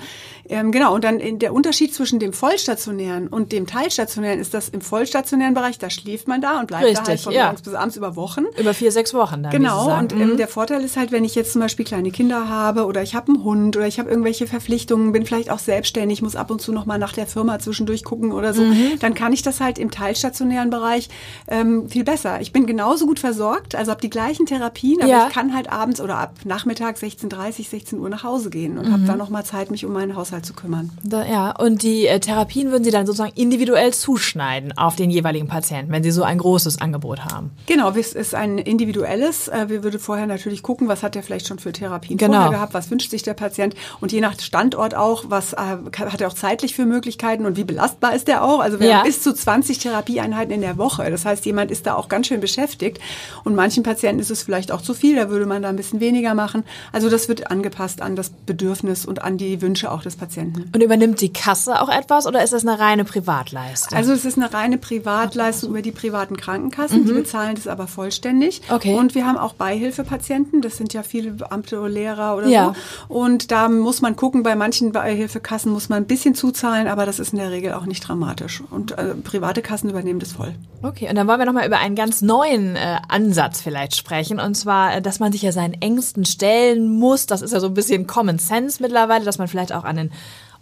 ähm, 0.48 0.72
genau, 0.72 0.94
und 0.94 1.04
dann 1.04 1.20
in 1.20 1.40
der 1.40 1.54
Unterschied 1.54 1.94
zwischen 1.94 2.20
dem 2.20 2.34
vollstationären 2.34 3.28
und 3.28 3.52
dem 3.52 3.66
teilstationären 3.66 4.40
ist 4.40 4.54
das 4.54 4.70
im 4.70 4.82
vollstationären 4.82 5.54
Bereich, 5.54 5.80
da 5.80 5.90
schläft 5.90 6.28
man 6.28 6.42
da 6.42 6.60
und 6.60 6.68
bleibt 6.68 6.84
Richtig, 6.84 7.04
da 7.04 7.08
halt 7.10 7.20
von 7.22 7.34
ja. 7.34 7.46
morgens 7.46 7.62
bis 7.64 7.74
abends 7.74 7.96
über 7.96 8.16
Wochen. 8.16 8.46
Über 8.58 8.74
vier, 8.74 8.92
sechs 8.92 9.14
Wochen 9.14 9.44
dann. 9.44 9.52
Genau, 9.52 9.98
und 9.98 10.14
ähm, 10.14 10.32
mhm. 10.32 10.38
der 10.38 10.48
Vorteil 10.48 10.84
ist 10.84 10.98
halt, 10.98 11.12
wenn 11.12 11.24
ich 11.24 11.36
jetzt 11.36 11.54
zum 11.54 11.62
Beispiel 11.62 11.86
kleine 11.86 12.12
Kinder 12.12 12.48
habe 12.48 12.86
oder 12.86 13.02
ich 13.02 13.16
habe 13.16 13.30
einen 13.30 13.44
Hund 13.44 13.76
oder 13.76 13.88
ich 13.88 14.00
habe 14.00 14.10
irgendwelche 14.10 14.46
Verpflichtungen, 14.46 15.12
bin 15.12 15.26
vielleicht 15.26 15.50
auch 15.50 15.60
selbstständig, 15.60 16.22
muss 16.22 16.36
ab 16.36 16.52
und 16.52 16.62
zu 16.62 16.72
nochmal 16.72 17.00
nach 17.00 17.14
der 17.14 17.26
Firma 17.26 17.58
zwischendurch 17.60 18.04
gucken 18.04 18.32
oder 18.32 18.54
so, 18.54 18.62
mhm. 18.62 19.00
dann 19.00 19.16
kann 19.16 19.34
ich 19.34 19.42
das 19.42 19.62
halt 19.62 19.80
im 19.80 19.90
teilstationären 19.90 20.70
Bereich 20.70 21.10
ähm, 21.48 21.90
viel 21.90 22.04
besser. 22.04 22.42
Ich 22.42 22.52
bin 22.52 22.68
genauso 22.68 23.08
gut 23.08 23.20
versorgt, 23.20 23.76
also 23.76 23.92
habe 23.92 24.02
die 24.02 24.10
gleichen 24.10 24.46
Therapien, 24.46 25.02
aber 25.02 25.10
ja. 25.10 25.28
ich 25.28 25.34
kann 25.34 25.56
halt 25.56 25.72
abends 25.72 26.00
oder 26.00 26.18
ab 26.18 26.36
Nachmittag 26.44 26.98
16.30, 26.98 27.70
16 27.70 28.00
Uhr 28.00 28.10
nach 28.10 28.24
Hause 28.24 28.50
gehen 28.50 28.78
und 28.78 28.88
mhm. 28.88 28.94
habe 28.94 29.04
dann 29.04 29.18
noch 29.18 29.25
mal 29.30 29.44
Zeit, 29.44 29.72
mich 29.72 29.86
um 29.86 29.94
meinen 29.94 30.16
Haushalt 30.16 30.46
zu 30.46 30.54
kümmern. 30.54 30.92
Da, 31.04 31.26
ja, 31.26 31.52
und 31.52 31.84
die 31.84 32.08
äh, 32.08 32.20
Therapien 32.20 32.72
würden 32.72 32.84
Sie 32.84 32.92
dann 32.92 33.06
sozusagen 33.06 33.34
individuell 33.36 33.94
zuschneiden 33.94 34.78
auf 34.78 34.96
den 34.96 35.10
jeweiligen 35.10 35.48
Patienten, 35.48 35.92
wenn 35.92 36.04
Sie 36.04 36.12
so 36.12 36.24
ein 36.24 36.38
großes 36.38 36.82
Angebot 36.82 37.26
haben. 37.26 37.52
Genau, 37.66 37.92
es 37.92 38.14
ist 38.14 38.36
ein 38.36 38.58
individuelles. 38.58 39.48
Äh, 39.48 39.70
wir 39.70 39.84
würden 39.84 40.00
vorher 40.00 40.28
natürlich 40.28 40.64
gucken, 40.64 40.88
was 40.88 41.04
hat 41.04 41.16
er 41.16 41.24
vielleicht 41.24 41.48
schon 41.48 41.60
für 41.60 41.72
Therapien 41.72 42.18
genau. 42.18 42.34
vorher 42.34 42.52
gehabt, 42.52 42.74
was 42.74 42.92
wünscht 42.92 43.12
sich 43.12 43.24
der 43.24 43.34
Patient 43.34 43.76
und 44.00 44.12
je 44.12 44.22
nach 44.22 44.40
Standort 44.40 44.96
auch, 44.96 45.26
was 45.28 45.54
äh, 45.54 45.58
hat 45.58 46.22
er 46.22 46.28
auch 46.28 46.34
zeitlich 46.34 46.76
für 46.76 46.86
Möglichkeiten 46.86 47.46
und 47.46 47.58
wie 47.58 47.64
belastbar 47.64 48.16
ist 48.16 48.30
er 48.30 48.44
auch. 48.44 48.60
Also 48.60 48.80
wir 48.80 48.88
ja. 48.88 48.98
haben 48.98 49.06
bis 49.06 49.22
zu 49.22 49.34
20 49.34 49.80
Therapieeinheiten 49.80 50.54
in 50.54 50.62
der 50.62 50.78
Woche. 50.78 51.10
Das 51.10 51.26
heißt, 51.26 51.46
jemand 51.46 51.72
ist 51.72 51.86
da 51.86 51.96
auch 51.96 52.10
ganz 52.10 52.28
schön 52.28 52.40
beschäftigt 52.40 53.00
und 53.44 53.56
manchen 53.56 53.84
Patienten 53.84 54.20
ist 54.20 54.32
es 54.32 54.44
vielleicht 54.44 54.72
auch 54.72 54.82
zu 54.82 54.94
viel, 54.94 55.16
da 55.16 55.30
würde 55.30 55.46
man 55.46 55.62
da 55.62 55.70
ein 55.70 55.76
bisschen 55.76 56.00
weniger 56.00 56.34
machen. 56.34 56.64
Also 56.92 57.10
das 57.10 57.28
wird 57.28 57.52
angepasst 57.52 58.02
an 58.02 58.16
das 58.16 58.30
Bedürfnis 58.30 59.06
und 59.06 59.15
an 59.22 59.38
die 59.38 59.56
die 59.56 59.62
Wünsche 59.62 59.92
auch 59.92 60.02
des 60.02 60.16
Patienten. 60.16 60.70
Und 60.74 60.84
übernimmt 60.84 61.22
die 61.22 61.32
Kasse 61.32 61.82
auch 61.82 61.90
etwas 61.90 62.28
oder 62.28 62.44
ist 62.44 62.54
das 62.54 62.66
eine 62.66 62.80
reine 62.80 63.06
Privatleistung? 63.06 63.98
Also 63.98 64.12
es 64.14 64.26
ist 64.26 64.38
eine 64.38 64.54
reine 64.54 64.78
Privatleistung 64.78 65.70
über 65.70 65.82
die 65.82 65.92
privaten 65.92 66.36
Krankenkassen, 66.36 67.02
mhm. 67.02 67.06
die 67.06 67.14
bezahlen 67.14 67.56
das 67.56 67.68
aber 67.68 67.88
vollständig. 67.88 68.62
Okay. 68.70 68.96
Und 68.96 69.16
wir 69.16 69.26
haben 69.26 69.38
auch 69.38 69.54
Beihilfepatienten, 69.54 70.62
das 70.62 70.78
sind 70.78 70.94
ja 70.94 71.04
viele 71.04 71.32
Beamte 71.32 71.80
oder 71.80 71.90
Lehrer 71.90 72.36
oder 72.36 72.48
ja. 72.48 72.74
so. 73.08 73.16
Und 73.16 73.52
da 73.52 73.70
muss 73.70 74.02
man 74.02 74.16
gucken, 74.16 74.44
bei 74.44 74.56
manchen 74.56 74.92
Beihilfekassen 74.92 75.72
muss 75.72 75.90
man 75.90 76.04
ein 76.04 76.08
bisschen 76.08 76.36
zuzahlen, 76.36 76.88
aber 76.88 77.06
das 77.06 77.20
ist 77.20 77.34
in 77.34 77.40
der 77.40 77.52
Regel 77.52 77.74
auch 77.74 77.86
nicht 77.86 78.02
dramatisch. 78.08 78.62
Und 78.72 78.98
äh, 78.98 79.16
private 79.16 79.62
Kassen 79.62 79.90
übernehmen 79.90 80.20
das 80.20 80.34
voll. 80.34 80.54
Okay, 80.82 81.10
und 81.10 81.16
dann 81.16 81.28
wollen 81.28 81.40
wir 81.40 81.46
nochmal 81.46 81.66
über 81.66 81.80
einen 81.80 81.96
ganz 81.96 82.22
neuen 82.22 82.76
äh, 82.76 82.98
Ansatz 83.08 83.62
vielleicht 83.62 83.96
sprechen. 83.96 84.40
Und 84.40 84.56
zwar, 84.56 84.98
äh, 84.98 85.02
dass 85.02 85.20
man 85.20 85.32
sich 85.32 85.42
ja 85.42 85.52
seinen 85.52 85.74
Ängsten 85.82 86.26
stellen 86.26 86.90
muss. 86.90 87.26
Das 87.26 87.42
ist 87.42 87.54
ja 87.54 87.60
so 87.60 87.68
ein 87.68 87.74
bisschen 87.74 88.06
Common 88.06 88.38
Sense 88.38 88.82
mittlerweile, 88.82 89.05
dass 89.08 89.38
man 89.38 89.48
vielleicht 89.48 89.74
auch 89.74 89.84
an 89.84 89.96
den 89.96 90.12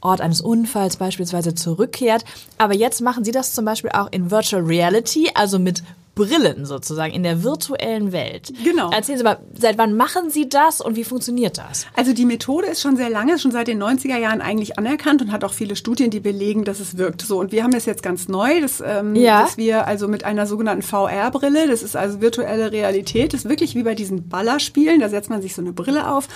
Ort 0.01 0.21
eines 0.21 0.41
Unfalls 0.41 0.97
beispielsweise 0.97 1.55
zurückkehrt. 1.55 2.25
Aber 2.57 2.75
jetzt 2.75 3.01
machen 3.01 3.23
Sie 3.23 3.31
das 3.31 3.53
zum 3.53 3.65
Beispiel 3.65 3.91
auch 3.91 4.09
in 4.11 4.31
Virtual 4.31 4.61
Reality, 4.61 5.31
also 5.33 5.59
mit 5.59 5.83
Brillen 6.15 6.65
sozusagen 6.65 7.11
in 7.11 7.23
der 7.23 7.43
virtuellen 7.43 8.11
Welt. 8.11 8.53
Genau. 8.63 8.91
Erzählen 8.91 9.17
Sie 9.17 9.23
mal, 9.23 9.39
seit 9.57 9.79
wann 9.79 9.95
machen 9.97 10.29
Sie 10.29 10.47
das 10.47 10.79
und 10.79 10.95
wie 10.95 11.03
funktioniert 11.03 11.57
das? 11.57 11.87
Also 11.95 12.13
die 12.13 12.25
Methode 12.25 12.67
ist 12.67 12.81
schon 12.81 12.95
sehr 12.97 13.09
lange, 13.09 13.39
schon 13.39 13.51
seit 13.51 13.67
den 13.67 13.81
90er 13.81 14.17
Jahren 14.17 14.39
eigentlich 14.39 14.77
anerkannt 14.77 15.23
und 15.23 15.31
hat 15.31 15.43
auch 15.43 15.53
viele 15.53 15.75
Studien, 15.75 16.11
die 16.11 16.19
belegen, 16.19 16.65
dass 16.65 16.79
es 16.79 16.97
wirkt. 16.97 17.23
So 17.23 17.39
und 17.39 17.51
wir 17.51 17.63
haben 17.63 17.71
das 17.71 17.87
jetzt 17.87 18.03
ganz 18.03 18.27
neu, 18.27 18.61
dass, 18.61 18.83
ähm, 18.85 19.15
ja. 19.15 19.41
dass 19.41 19.57
wir 19.57 19.87
also 19.87 20.07
mit 20.07 20.23
einer 20.23 20.45
sogenannten 20.45 20.83
VR-Brille, 20.83 21.67
das 21.67 21.81
ist 21.81 21.95
also 21.95 22.21
virtuelle 22.21 22.71
Realität, 22.71 23.33
das 23.33 23.45
ist 23.45 23.49
wirklich 23.49 23.73
wie 23.73 23.83
bei 23.83 23.95
diesen 23.95 24.29
Ballerspielen, 24.29 24.99
da 24.99 25.09
setzt 25.09 25.31
man 25.31 25.41
sich 25.41 25.55
so 25.55 25.63
eine 25.63 25.73
Brille 25.73 26.11
auf 26.11 26.27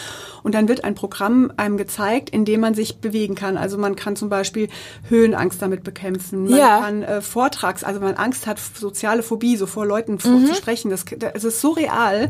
und 0.41 0.56
dann 0.56 0.68
wird 0.68 0.85
ein 0.85 0.95
Programm 0.95 1.51
einem 1.57 1.77
gezeigt, 1.77 2.31
in 2.31 2.45
dem 2.45 2.62
man 2.62 2.73
sich 2.73 2.97
bewegen 2.97 3.35
kann. 3.35 3.57
Also 3.57 3.77
man 3.77 3.95
kann 3.95 4.15
zum 4.15 4.30
Beispiel 4.30 4.69
Höhenangst 5.07 5.62
damit 5.62 5.83
bekämpfen, 5.83 6.45
man 6.45 6.59
ja. 6.59 6.80
kann 6.80 7.03
äh, 7.03 7.21
Vortrags, 7.21 7.83
also 7.83 8.01
wenn 8.01 8.07
man 8.07 8.18
Angst 8.18 8.47
hat, 8.47 8.59
soziale 8.59 9.21
Phobie, 9.21 9.56
so 9.56 9.66
vor 9.67 9.85
Leuten 9.85 10.13
mhm. 10.13 10.47
zu 10.47 10.55
sprechen. 10.55 10.89
Das, 10.89 11.05
das 11.17 11.43
ist 11.43 11.61
so 11.61 11.71
real. 11.71 12.29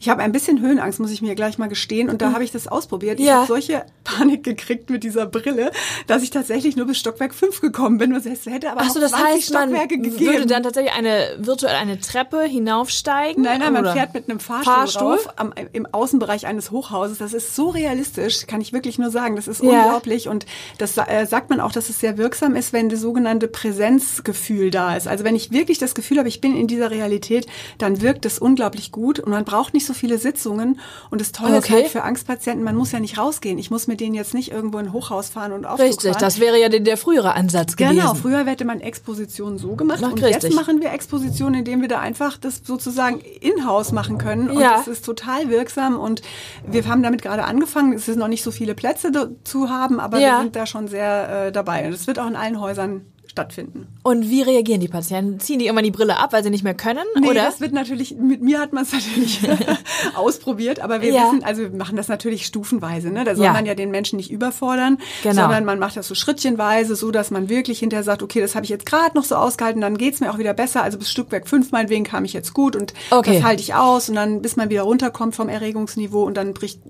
Ich 0.00 0.08
habe 0.08 0.22
ein 0.22 0.32
bisschen 0.32 0.60
Höhenangst, 0.60 1.00
muss 1.00 1.10
ich 1.10 1.22
mir 1.22 1.34
gleich 1.34 1.58
mal 1.58 1.68
gestehen. 1.68 2.08
Und 2.08 2.22
da 2.22 2.30
mhm. 2.30 2.34
habe 2.34 2.44
ich 2.44 2.50
das 2.50 2.68
ausprobiert. 2.68 3.20
Ich 3.20 3.26
ja. 3.26 3.36
habe 3.36 3.46
solche 3.46 3.84
Panik 4.04 4.42
gekriegt 4.44 4.90
mit 4.90 5.04
dieser 5.04 5.26
Brille, 5.26 5.70
dass 6.06 6.22
ich 6.22 6.30
tatsächlich 6.30 6.76
nur 6.76 6.86
bis 6.86 6.98
Stockwerk 6.98 7.34
5 7.34 7.60
gekommen 7.60 7.98
bin. 7.98 8.12
Es 8.14 8.24
hätte 8.46 8.70
aber 8.70 8.80
Ach 8.82 8.90
so, 8.90 9.00
das 9.00 9.14
heißt, 9.14 9.44
Stockwerke 9.44 9.96
man 9.96 10.02
gegeben. 10.02 10.20
würde 10.20 10.46
dann 10.46 10.62
tatsächlich 10.62 10.94
eine 10.94 11.36
virtuell 11.38 11.76
eine 11.76 12.00
Treppe 12.00 12.42
hinaufsteigen? 12.42 13.42
Nein, 13.42 13.60
nein, 13.60 13.72
man 13.72 13.92
fährt 13.92 14.14
mit 14.14 14.28
einem 14.28 14.40
Fahrstuhl, 14.40 14.72
Fahrstuhl? 14.72 15.12
Rauf, 15.12 15.28
am, 15.36 15.52
im 15.72 15.86
Außenbereich 15.86 16.46
eines 16.46 16.70
Hochhauses. 16.70 17.18
Das 17.18 17.32
ist 17.32 17.54
so 17.54 17.68
realistisch, 17.68 18.46
kann 18.46 18.60
ich 18.60 18.72
wirklich 18.72 18.98
nur 18.98 19.10
sagen. 19.10 19.36
Das 19.36 19.48
ist 19.48 19.62
ja. 19.62 19.70
unglaublich. 19.70 20.28
Und 20.28 20.46
das 20.78 20.96
äh, 20.96 21.26
sagt 21.26 21.50
man 21.50 21.60
auch, 21.60 21.72
dass 21.72 21.88
es 21.88 22.00
sehr 22.00 22.18
wirksam 22.18 22.56
ist, 22.56 22.72
wenn 22.72 22.88
das 22.88 23.00
sogenannte 23.00 23.48
Präsenzgefühl 23.48 24.70
da 24.70 24.96
ist. 24.96 25.08
Also 25.08 25.24
wenn 25.24 25.36
ich 25.36 25.50
wirklich 25.50 25.78
das 25.78 25.94
Gefühl 25.94 26.18
habe, 26.18 26.28
ich 26.28 26.40
bin 26.40 26.56
in 26.56 26.66
dieser 26.78 26.90
Realität, 26.90 27.46
dann 27.78 28.00
wirkt 28.00 28.24
es 28.24 28.38
unglaublich 28.38 28.92
gut 28.92 29.18
und 29.18 29.30
man 29.30 29.44
braucht 29.44 29.74
nicht 29.74 29.86
so 29.86 29.94
viele 29.94 30.18
Sitzungen. 30.18 30.80
Und 31.10 31.20
das 31.20 31.32
Tolle 31.32 31.58
okay. 31.58 31.58
ist 31.58 31.70
halt 31.70 31.88
für 31.88 32.02
Angstpatienten, 32.02 32.64
man 32.64 32.76
muss 32.76 32.92
ja 32.92 33.00
nicht 33.00 33.18
rausgehen. 33.18 33.58
Ich 33.58 33.70
muss 33.70 33.86
mit 33.86 34.00
denen 34.00 34.14
jetzt 34.14 34.34
nicht 34.34 34.50
irgendwo 34.52 34.78
in 34.78 34.86
ein 34.86 34.92
Hochhaus 34.92 35.28
fahren 35.28 35.52
und 35.52 35.66
Aufzug 35.66 35.86
Richtig, 35.86 36.12
fahren. 36.12 36.20
das 36.20 36.40
wäre 36.40 36.60
ja 36.60 36.68
der, 36.68 36.80
der 36.80 36.96
frühere 36.96 37.34
Ansatz 37.34 37.76
genau, 37.76 37.90
gewesen. 37.90 38.06
Genau, 38.06 38.14
früher 38.14 38.46
hätte 38.46 38.64
man 38.64 38.80
Expositionen 38.80 39.58
so 39.58 39.74
gemacht 39.74 40.00
Ach, 40.02 40.12
und 40.12 40.22
richtig. 40.22 40.44
jetzt 40.44 40.54
machen 40.54 40.80
wir 40.80 40.92
Expositionen, 40.92 41.60
indem 41.60 41.80
wir 41.80 41.88
da 41.88 42.00
einfach 42.00 42.38
das 42.38 42.62
sozusagen 42.64 43.20
in-house 43.20 43.92
machen 43.92 44.18
können. 44.18 44.50
Und 44.50 44.60
ja. 44.60 44.76
das 44.76 44.88
ist 44.88 45.04
total 45.04 45.50
wirksam 45.50 45.98
und 45.98 46.22
wir 46.66 46.86
haben 46.86 47.02
damit 47.02 47.22
gerade 47.22 47.44
angefangen. 47.44 47.92
Es 47.94 48.06
sind 48.06 48.18
noch 48.18 48.28
nicht 48.28 48.42
so 48.42 48.50
viele 48.50 48.74
Plätze 48.74 49.10
zu 49.44 49.68
haben, 49.68 50.00
aber 50.00 50.18
ja. 50.18 50.36
wir 50.36 50.42
sind 50.42 50.56
da 50.56 50.66
schon 50.66 50.88
sehr 50.88 51.46
äh, 51.46 51.52
dabei. 51.52 51.86
Und 51.86 51.92
es 51.92 52.06
wird 52.06 52.18
auch 52.18 52.26
in 52.26 52.36
allen 52.36 52.60
Häusern 52.60 53.06
stattfinden. 53.28 53.86
Und 54.02 54.30
wie 54.30 54.42
reagieren 54.42 54.80
die 54.80 54.88
Patienten? 54.88 55.38
Ziehen 55.38 55.58
die 55.58 55.66
immer 55.66 55.82
die 55.82 55.90
Brille 55.90 56.18
ab, 56.18 56.32
weil 56.32 56.42
sie 56.42 56.50
nicht 56.50 56.64
mehr 56.64 56.74
können? 56.74 57.04
Nee, 57.20 57.28
oder? 57.28 57.42
das 57.42 57.60
wird 57.60 57.72
natürlich, 57.72 58.16
mit 58.16 58.42
mir 58.42 58.58
hat 58.58 58.72
man 58.72 58.84
es 58.84 58.92
natürlich 58.92 59.40
ausprobiert, 60.16 60.80
aber 60.80 61.02
wir 61.02 61.12
ja. 61.12 61.26
wissen, 61.26 61.44
also 61.44 61.62
wir 61.62 61.70
machen 61.70 61.96
das 61.96 62.08
natürlich 62.08 62.46
stufenweise. 62.46 63.10
Ne? 63.10 63.24
Da 63.24 63.34
soll 63.34 63.44
ja. 63.44 63.52
man 63.52 63.66
ja 63.66 63.74
den 63.74 63.90
Menschen 63.90 64.16
nicht 64.16 64.30
überfordern, 64.30 64.98
genau. 65.22 65.42
sondern 65.42 65.64
man 65.64 65.78
macht 65.78 65.96
das 65.96 66.08
so 66.08 66.14
schrittchenweise, 66.14 66.96
so 66.96 67.10
dass 67.10 67.30
man 67.30 67.48
wirklich 67.48 67.80
hinterher 67.80 68.02
sagt, 68.02 68.22
okay, 68.22 68.40
das 68.40 68.54
habe 68.54 68.64
ich 68.64 68.70
jetzt 68.70 68.86
gerade 68.86 69.16
noch 69.16 69.24
so 69.24 69.36
ausgehalten, 69.36 69.80
dann 69.80 69.98
geht's 69.98 70.20
mir 70.20 70.32
auch 70.32 70.38
wieder 70.38 70.54
besser. 70.54 70.82
Also 70.82 70.98
bis 70.98 71.10
Stückwerk 71.10 71.48
fünf 71.48 71.70
meinetwegen 71.70 72.04
kam 72.04 72.24
ich 72.24 72.32
jetzt 72.32 72.54
gut 72.54 72.76
und 72.76 72.94
okay. 73.10 73.34
das 73.34 73.42
halte 73.44 73.62
ich 73.62 73.74
aus 73.74 74.08
und 74.08 74.14
dann 74.14 74.42
bis 74.42 74.56
man 74.56 74.70
wieder 74.70 74.82
runterkommt 74.82 75.36
vom 75.36 75.48
Erregungsniveau 75.48 76.24
und 76.24 76.36
dann 76.36 76.54
bricht, 76.54 76.80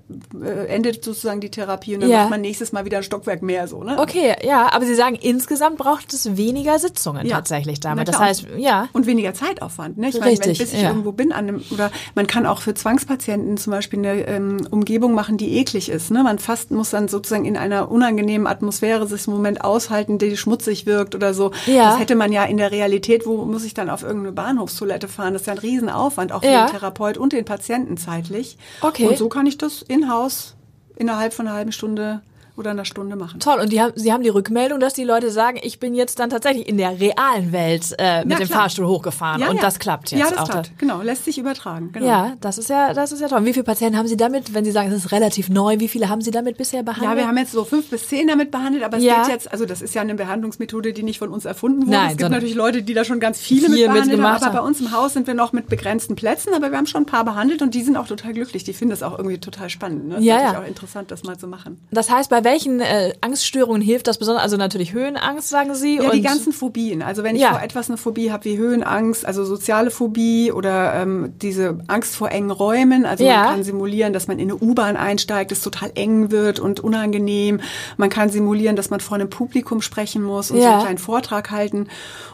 äh, 0.41 0.67
endet 0.67 1.03
sozusagen 1.03 1.41
die 1.41 1.51
Therapie 1.51 1.95
und 1.95 2.01
dann 2.01 2.09
ja. 2.09 2.21
macht 2.21 2.29
man 2.29 2.41
nächstes 2.41 2.71
Mal 2.71 2.85
wieder 2.85 2.97
ein 2.97 3.03
Stockwerk 3.03 3.41
mehr 3.41 3.67
so. 3.67 3.83
Ne? 3.83 3.99
Okay, 3.99 4.35
ja, 4.43 4.71
aber 4.71 4.85
Sie 4.85 4.95
sagen, 4.95 5.15
insgesamt 5.15 5.77
braucht 5.77 6.13
es 6.13 6.28
weniger 6.37 6.79
Sitzungen 6.79 7.25
ja. 7.25 7.35
tatsächlich 7.35 7.79
damit. 7.79 8.07
Das 8.07 8.19
heißt, 8.19 8.45
ja. 8.57 8.87
Und 8.93 9.05
weniger 9.05 9.33
Zeitaufwand. 9.33 9.97
Ne? 9.97 10.09
Ich 10.09 10.19
meine, 10.19 10.37
wenn, 10.37 10.57
bis 10.57 10.73
ich 10.73 10.81
ja. 10.81 10.89
irgendwo 10.89 11.11
bin 11.11 11.31
an 11.31 11.47
einem, 11.47 11.63
oder 11.71 11.91
man 12.15 12.27
kann 12.27 12.45
auch 12.45 12.61
für 12.61 12.73
Zwangspatienten 12.73 13.57
zum 13.57 13.71
Beispiel 13.71 13.99
eine 13.99 14.27
ähm, 14.27 14.67
Umgebung 14.69 15.13
machen, 15.13 15.37
die 15.37 15.57
eklig 15.57 15.89
ist. 15.89 16.11
Ne? 16.11 16.23
Man 16.23 16.39
fast 16.39 16.71
muss 16.71 16.91
dann 16.91 17.07
sozusagen 17.07 17.45
in 17.45 17.57
einer 17.57 17.91
unangenehmen 17.91 18.47
Atmosphäre 18.47 19.07
sich 19.07 19.27
im 19.27 19.33
Moment 19.33 19.63
aushalten, 19.63 20.17
die 20.17 20.37
schmutzig 20.37 20.85
wirkt 20.85 21.15
oder 21.15 21.33
so. 21.33 21.51
Ja. 21.65 21.91
Das 21.91 21.99
hätte 21.99 22.15
man 22.15 22.31
ja 22.31 22.43
in 22.43 22.57
der 22.57 22.71
Realität, 22.71 23.25
wo 23.25 23.45
muss 23.45 23.63
ich 23.63 23.73
dann 23.73 23.89
auf 23.89 24.03
irgendeine 24.03 24.33
Bahnhofstoilette 24.33 25.07
fahren? 25.07 25.33
Das 25.33 25.43
ist 25.43 25.47
ja 25.47 25.53
ein 25.53 25.59
Riesenaufwand, 25.59 26.31
auch 26.31 26.41
für 26.41 26.49
den 26.49 26.67
Therapeut 26.67 27.17
und 27.17 27.33
den 27.33 27.45
Patienten 27.45 27.97
zeitlich. 27.97 28.57
Okay. 28.81 29.07
Und 29.07 29.17
so 29.17 29.29
kann 29.29 29.45
ich 29.45 29.57
das 29.57 29.81
in-house 29.81 30.55
innerhalb 30.95 31.33
von 31.33 31.47
einer 31.47 31.55
halben 31.55 31.71
Stunde 31.71 32.21
oder 32.59 32.71
einer 32.71 32.85
Stunde 32.85 33.15
machen. 33.15 33.39
Toll. 33.39 33.59
Und 33.61 33.71
die 33.71 33.81
haben, 33.81 33.93
Sie 33.95 34.11
haben 34.13 34.23
die 34.23 34.29
Rückmeldung, 34.29 34.79
dass 34.79 34.93
die 34.93 35.03
Leute 35.03 35.31
sagen, 35.31 35.59
ich 35.63 35.79
bin 35.79 35.93
jetzt 35.95 36.19
dann 36.19 36.29
tatsächlich 36.29 36.67
in 36.67 36.77
der 36.77 36.99
realen 36.99 37.51
Welt 37.51 37.95
äh, 37.97 38.23
mit 38.25 38.31
Ja, 38.33 38.37
dem 38.39 38.47
klar. 38.47 38.61
Fahrstuhl 38.61 38.85
hochgefahren. 38.87 39.41
Ja, 39.41 39.49
und 39.49 39.55
ja. 39.57 39.61
das 39.61 39.79
klappt 39.79 40.11
jetzt 40.11 40.19
Ja, 40.19 40.29
das 40.29 40.39
auch. 40.39 40.49
klappt. 40.49 40.77
Genau, 40.77 41.01
lässt 41.01 41.25
sich 41.25 41.37
übertragen. 41.37 41.91
Genau. 41.93 42.05
Ja, 42.05 42.33
das 42.41 42.57
ist 42.57 42.69
ja, 42.69 42.93
das 42.93 43.11
ist 43.11 43.21
ja 43.21 43.27
toll. 43.27 43.45
Wie 43.45 43.53
viele 43.53 43.63
Patienten 43.63 43.97
haben 43.97 44.07
Sie 44.07 44.17
damit, 44.17 44.53
wenn 44.53 44.65
Sie 44.65 44.71
sagen, 44.71 44.91
es 44.91 45.05
ist 45.05 45.11
relativ 45.11 45.49
neu, 45.49 45.79
wie 45.79 45.87
viele 45.87 46.09
haben 46.09 46.21
Sie 46.21 46.31
damit 46.31 46.57
bisher 46.57 46.83
behandelt? 46.83 47.09
Ja, 47.11 47.17
wir 47.17 47.27
haben 47.27 47.37
jetzt 47.37 47.51
so 47.51 47.63
fünf 47.63 47.89
bis 47.89 48.07
zehn 48.07 48.27
damit 48.27 48.51
behandelt, 48.51 48.83
aber 48.83 48.97
es 48.97 49.03
geht 49.03 49.27
jetzt, 49.29 49.51
also 49.51 49.65
das 49.65 49.81
ist 49.81 49.95
ja 49.95 50.01
eine 50.01 50.15
Behandlungsmethode, 50.15 50.93
die 50.93 51.03
nicht 51.03 51.19
von 51.19 51.29
uns 51.29 51.45
erfunden 51.45 51.81
wurde. 51.87 51.91
Nein, 51.91 52.11
es 52.11 52.17
gibt 52.17 52.29
natürlich 52.29 52.55
Leute, 52.55 52.81
die 52.83 52.93
da 52.93 53.03
schon 53.03 53.19
ganz 53.19 53.39
viele 53.39 53.67
viel 53.67 53.87
mit 53.87 53.93
behandelt 53.93 54.21
haben, 54.21 54.43
aber 54.43 54.53
bei 54.61 54.61
uns 54.67 54.79
im 54.81 54.91
Haus 54.91 55.13
sind 55.13 55.27
wir 55.27 55.33
noch 55.33 55.53
mit 55.53 55.67
begrenzten 55.67 56.15
Plätzen, 56.15 56.53
aber 56.53 56.71
wir 56.71 56.77
haben 56.77 56.85
schon 56.87 57.03
ein 57.03 57.05
paar 57.05 57.23
behandelt 57.23 57.61
und 57.61 57.73
die 57.73 57.81
sind 57.83 57.97
auch 57.97 58.07
total 58.07 58.33
glücklich. 58.33 58.63
Die 58.63 58.73
finden 58.73 58.89
das 58.91 59.03
auch 59.03 59.17
irgendwie 59.17 59.37
total 59.37 59.69
spannend. 59.69 60.07
Ne? 60.09 60.15
Das 60.15 60.23
Ja, 60.23 60.35
ist 60.37 60.53
ja. 60.53 60.59
auch 60.61 60.67
interessant, 60.67 61.11
das 61.11 61.23
mal 61.23 61.37
zu 61.37 61.47
machen. 61.47 61.79
das 61.91 62.09
heißt, 62.09 62.29
bei 62.29 62.43
welchen 62.49 62.79
äh, 62.81 63.13
Angststörungen 63.21 63.81
hilft 63.81 64.07
das 64.07 64.17
besonders? 64.17 64.43
Also 64.43 64.57
natürlich 64.57 64.93
Höhenangst, 64.93 65.49
sagen 65.49 65.75
Sie. 65.75 65.97
Ja, 65.97 66.03
und 66.03 66.13
die 66.13 66.21
ganzen 66.21 66.51
Phobien. 66.53 67.01
Also 67.01 67.23
wenn 67.23 67.35
ich 67.35 67.41
Ja. 67.41 67.51
vor 67.51 67.61
etwas 67.61 67.89
eine 67.89 67.97
Phobie 67.97 68.31
habe 68.31 68.45
wie 68.45 68.57
Höhenangst, 68.57 69.25
also 69.25 69.45
soziale 69.45 69.91
Phobie 69.91 70.51
oder 70.51 70.93
ähm, 70.95 71.33
diese 71.41 71.79
Angst 71.87 72.15
vor 72.15 72.31
engen 72.31 72.51
Räumen. 72.51 73.05
Also 73.05 73.23
Ja. 73.23 73.43
man 73.43 73.45
kann 73.55 73.63
simulieren, 73.63 74.13
dass 74.13 74.27
man 74.27 74.39
in 74.39 74.49
eine 74.51 74.55
U-Bahn 74.59 74.97
einsteigt, 74.97 75.51
es 75.51 75.61
total 75.61 75.91
eng 75.95 76.31
wird 76.31 76.59
und 76.59 76.79
unangenehm. 76.79 77.61
Man 77.97 78.09
kann 78.09 78.29
simulieren, 78.29 78.75
dass 78.75 78.89
man 78.89 78.99
vor 78.99 79.15
einem 79.15 79.29
Publikum 79.29 79.81
sprechen 79.81 80.23
muss 80.23 80.49
und 80.51 80.57
so 80.57 80.63
Ja. 80.63 80.71
einen 80.73 80.81
kleinen 80.81 80.97
Vortrag 80.97 81.51
halten. 81.51 81.87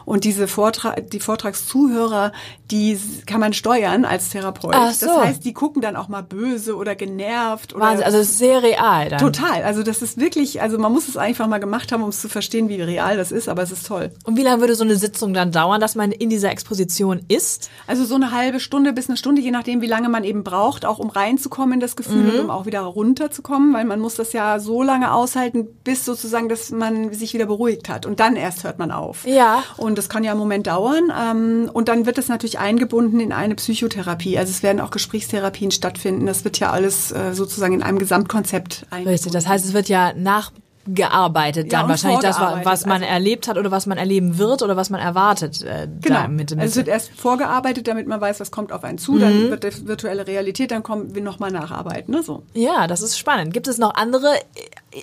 Und 0.04 0.24
diese 0.24 0.48
Vortrag, 0.48 1.10
die 1.10 1.20
Vortragszuhörer, 1.20 2.32
die 2.70 2.98
kann 3.26 3.40
man 3.40 3.52
steuern 3.52 4.04
als 4.04 4.30
Therapeut. 4.30 4.74
Ach 4.74 4.92
so. 4.92 5.06
Das 5.06 5.16
heißt, 5.18 5.44
die 5.44 5.52
gucken 5.52 5.82
dann 5.82 5.96
auch 5.96 6.08
mal 6.08 6.22
böse 6.22 6.76
oder 6.76 6.94
genervt 6.94 7.74
oder 7.74 7.84
Wahnsinn, 7.86 8.04
also 8.06 8.18
es 8.18 8.30
ist 8.30 8.38
sehr 8.38 8.62
real 8.62 9.08
dann. 9.08 9.18
Total. 9.18 9.62
Also 9.64 9.82
das 9.82 10.02
ist 10.02 10.05
wirklich, 10.16 10.62
also 10.62 10.78
man 10.78 10.92
muss 10.92 11.08
es 11.08 11.16
einfach 11.16 11.46
mal 11.48 11.58
gemacht 11.58 11.90
haben, 11.92 12.02
um 12.02 12.08
es 12.10 12.20
zu 12.20 12.28
verstehen, 12.28 12.68
wie 12.68 12.80
real 12.80 13.16
das 13.16 13.32
ist, 13.32 13.48
aber 13.48 13.62
es 13.62 13.72
ist 13.72 13.86
toll. 13.86 14.10
Und 14.24 14.36
wie 14.36 14.42
lange 14.42 14.60
würde 14.60 14.74
so 14.74 14.84
eine 14.84 14.96
Sitzung 14.96 15.34
dann 15.34 15.52
dauern, 15.52 15.80
dass 15.80 15.94
man 15.94 16.12
in 16.12 16.30
dieser 16.30 16.50
Exposition 16.50 17.20
ist? 17.28 17.70
Also 17.86 18.04
so 18.04 18.14
eine 18.14 18.30
halbe 18.32 18.60
Stunde 18.60 18.92
bis 18.92 19.08
eine 19.08 19.16
Stunde, 19.16 19.42
je 19.42 19.50
nachdem, 19.50 19.80
wie 19.82 19.86
lange 19.86 20.08
man 20.08 20.24
eben 20.24 20.44
braucht, 20.44 20.84
auch 20.84 20.98
um 20.98 21.10
reinzukommen 21.10 21.74
in 21.74 21.80
das 21.80 21.96
Gefühl 21.96 22.16
Mhm. 22.24 22.30
und 22.30 22.40
um 22.40 22.50
auch 22.50 22.66
wieder 22.66 22.80
runterzukommen, 22.82 23.72
weil 23.74 23.84
man 23.84 24.00
muss 24.00 24.14
das 24.14 24.32
ja 24.32 24.58
so 24.60 24.82
lange 24.82 25.12
aushalten, 25.12 25.66
bis 25.84 26.04
sozusagen, 26.04 26.48
dass 26.48 26.70
man 26.70 27.12
sich 27.12 27.34
wieder 27.34 27.46
beruhigt 27.46 27.88
hat. 27.88 28.06
Und 28.06 28.20
dann 28.20 28.36
erst 28.36 28.64
hört 28.64 28.78
man 28.78 28.90
auf. 28.90 29.26
Ja. 29.26 29.62
Und 29.76 29.98
das 29.98 30.08
kann 30.08 30.24
ja 30.24 30.32
einen 30.32 30.40
Moment 30.40 30.66
dauern. 30.66 31.12
Ähm, 31.18 31.70
und 31.72 31.88
dann 31.88 32.06
wird 32.06 32.18
es 32.18 32.28
natürlich 32.28 32.58
eingebunden 32.58 33.20
in 33.20 33.32
eine 33.32 33.54
Psychotherapie. 33.54 34.38
Also 34.38 34.50
es 34.50 34.62
werden 34.62 34.80
auch 34.80 34.90
Gesprächstherapien 34.90 35.70
stattfinden. 35.70 36.26
Das 36.26 36.44
wird 36.44 36.58
ja 36.58 36.70
alles 36.70 37.12
äh, 37.12 37.32
sozusagen 37.32 37.74
in 37.74 37.82
einem 37.82 37.98
Gesamtkonzept 37.98 38.86
eingebunden. 38.90 39.08
Richtig, 39.12 39.32
das 39.32 39.46
heißt, 39.46 39.64
es 39.64 39.72
wird 39.72 39.85
ja 39.88 40.12
nachgearbeitet 40.14 41.66
Ja, 41.72 41.78
dann 41.78 41.84
und 41.84 41.90
wahrscheinlich 41.90 42.20
das, 42.20 42.38
was 42.40 42.86
man 42.86 43.02
Also- 43.02 43.12
erlebt 43.12 43.48
hat 43.48 43.58
oder 43.58 43.70
was 43.70 43.86
man 43.86 43.98
erleben 43.98 44.38
wird 44.38 44.62
oder 44.62 44.76
was 44.76 44.90
man 44.90 45.00
erwartet. 45.00 45.62
Äh, 45.62 45.88
Genau. 46.00 46.28
Mit, 46.28 46.50
mit 46.50 46.60
also 46.60 46.64
es 46.70 46.76
wird 46.76 46.88
erst 46.88 47.10
vorgearbeitet, 47.10 47.88
damit 47.88 48.06
man 48.06 48.20
weiß, 48.20 48.40
was 48.40 48.50
kommt 48.50 48.72
auf 48.72 48.84
einen 48.84 48.98
zu. 48.98 49.12
Mhm. 49.12 49.20
Dann 49.20 49.50
wird 49.50 49.64
die 49.64 49.86
virtuelle 49.88 50.26
Realität, 50.26 50.70
dann 50.70 50.82
kommen 50.82 51.14
wir 51.14 51.22
nochmal 51.22 51.50
nacharbeiten. 51.50 52.14
Ne? 52.14 52.22
So. 52.22 52.42
ja, 52.54 52.86
das 52.86 53.02
ist 53.02 53.18
spannend. 53.18 53.52
Gibt 53.52 53.68
es 53.68 53.78
noch 53.78 53.94
andere 53.94 54.28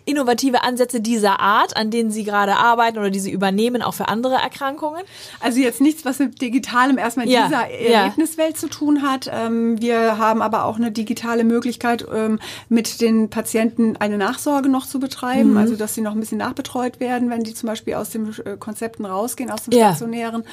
innovative 0.05 0.63
Ansätze 0.63 1.01
dieser 1.01 1.39
Art, 1.39 1.75
an 1.77 1.91
denen 1.91 2.11
Sie 2.11 2.23
gerade 2.23 2.55
arbeiten 2.55 2.97
oder 2.97 3.09
die 3.09 3.19
Sie 3.19 3.31
übernehmen, 3.31 3.81
auch 3.81 3.93
für 3.93 4.07
andere 4.07 4.35
Erkrankungen? 4.35 5.01
Also 5.39 5.59
jetzt 5.59 5.81
nichts, 5.81 6.05
was 6.05 6.19
mit 6.19 6.41
Digitalem 6.41 6.97
erstmal 6.97 7.25
in 7.25 7.31
Ja, 7.31 7.45
dieser 7.47 7.71
ja. 7.71 7.99
Erlebniswelt 8.01 8.57
zu 8.57 8.67
tun 8.67 9.01
hat. 9.01 9.29
Ähm, 9.31 9.79
wir 9.81 10.17
haben 10.17 10.41
aber 10.41 10.65
auch 10.65 10.77
eine 10.77 10.91
digitale 10.91 11.43
Möglichkeit, 11.43 12.05
ähm, 12.13 12.39
mit 12.69 13.01
den 13.01 13.29
Patienten 13.29 13.95
eine 13.97 14.17
Nachsorge 14.17 14.69
noch 14.69 14.85
zu 14.87 14.99
betreiben. 14.99 15.51
Mhm. 15.51 15.57
Also 15.57 15.75
dass 15.75 15.95
sie 15.95 16.01
noch 16.01 16.13
ein 16.13 16.19
bisschen 16.19 16.37
nachbetreut 16.39 16.99
werden, 16.99 17.29
wenn 17.29 17.43
die 17.43 17.53
zum 17.53 17.67
Beispiel 17.67 17.95
aus 17.95 18.09
den 18.09 18.33
äh, 18.45 18.57
Konzepten 18.57 19.05
rausgehen, 19.05 19.49
aus 19.51 19.63
dem 19.63 19.73
Ja. 19.73 19.89
stationären. 19.89 20.43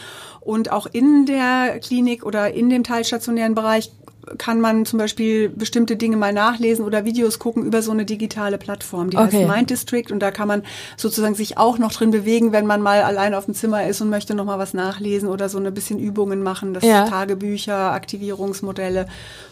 Und 0.40 0.72
auch 0.72 0.86
in 0.90 1.26
der 1.26 1.78
Klinik 1.80 2.24
oder 2.24 2.52
in 2.52 2.70
dem 2.70 2.82
teilstationären 2.82 3.54
Bereich 3.54 3.92
kann 4.38 4.60
man 4.60 4.84
zum 4.86 4.98
Beispiel 4.98 5.48
bestimmte 5.48 5.96
Dinge 5.96 6.16
mal 6.16 6.32
nachlesen 6.32 6.84
oder 6.84 7.04
Videos 7.04 7.38
gucken 7.38 7.64
über 7.64 7.82
so 7.82 7.90
eine 7.90 8.04
digitale 8.04 8.58
Plattform. 8.58 9.10
Die 9.10 9.16
Okay. 9.16 9.44
heißt 9.46 9.56
Mind 9.56 9.70
District 9.70 10.10
und 10.10 10.20
da 10.20 10.30
kann 10.30 10.46
man 10.48 10.62
sozusagen 10.96 11.34
sich 11.34 11.58
auch 11.58 11.78
noch 11.78 11.92
drin 11.92 12.10
bewegen, 12.10 12.52
wenn 12.52 12.66
man 12.66 12.82
mal 12.82 13.02
allein 13.02 13.34
auf 13.34 13.46
dem 13.46 13.54
Zimmer 13.54 13.86
ist 13.86 14.00
und 14.00 14.10
möchte 14.10 14.34
noch 14.34 14.44
mal 14.44 14.58
was 14.58 14.74
nachlesen 14.74 15.28
oder 15.28 15.48
so 15.48 15.58
ein 15.58 15.74
bisschen 15.74 15.98
Übungen 15.98 16.42
machen, 16.42 16.74
das 16.74 16.84
Ja. 16.84 17.06
Tagebücher, 17.06 17.92
Aktivierungsmodelle, 17.92 19.06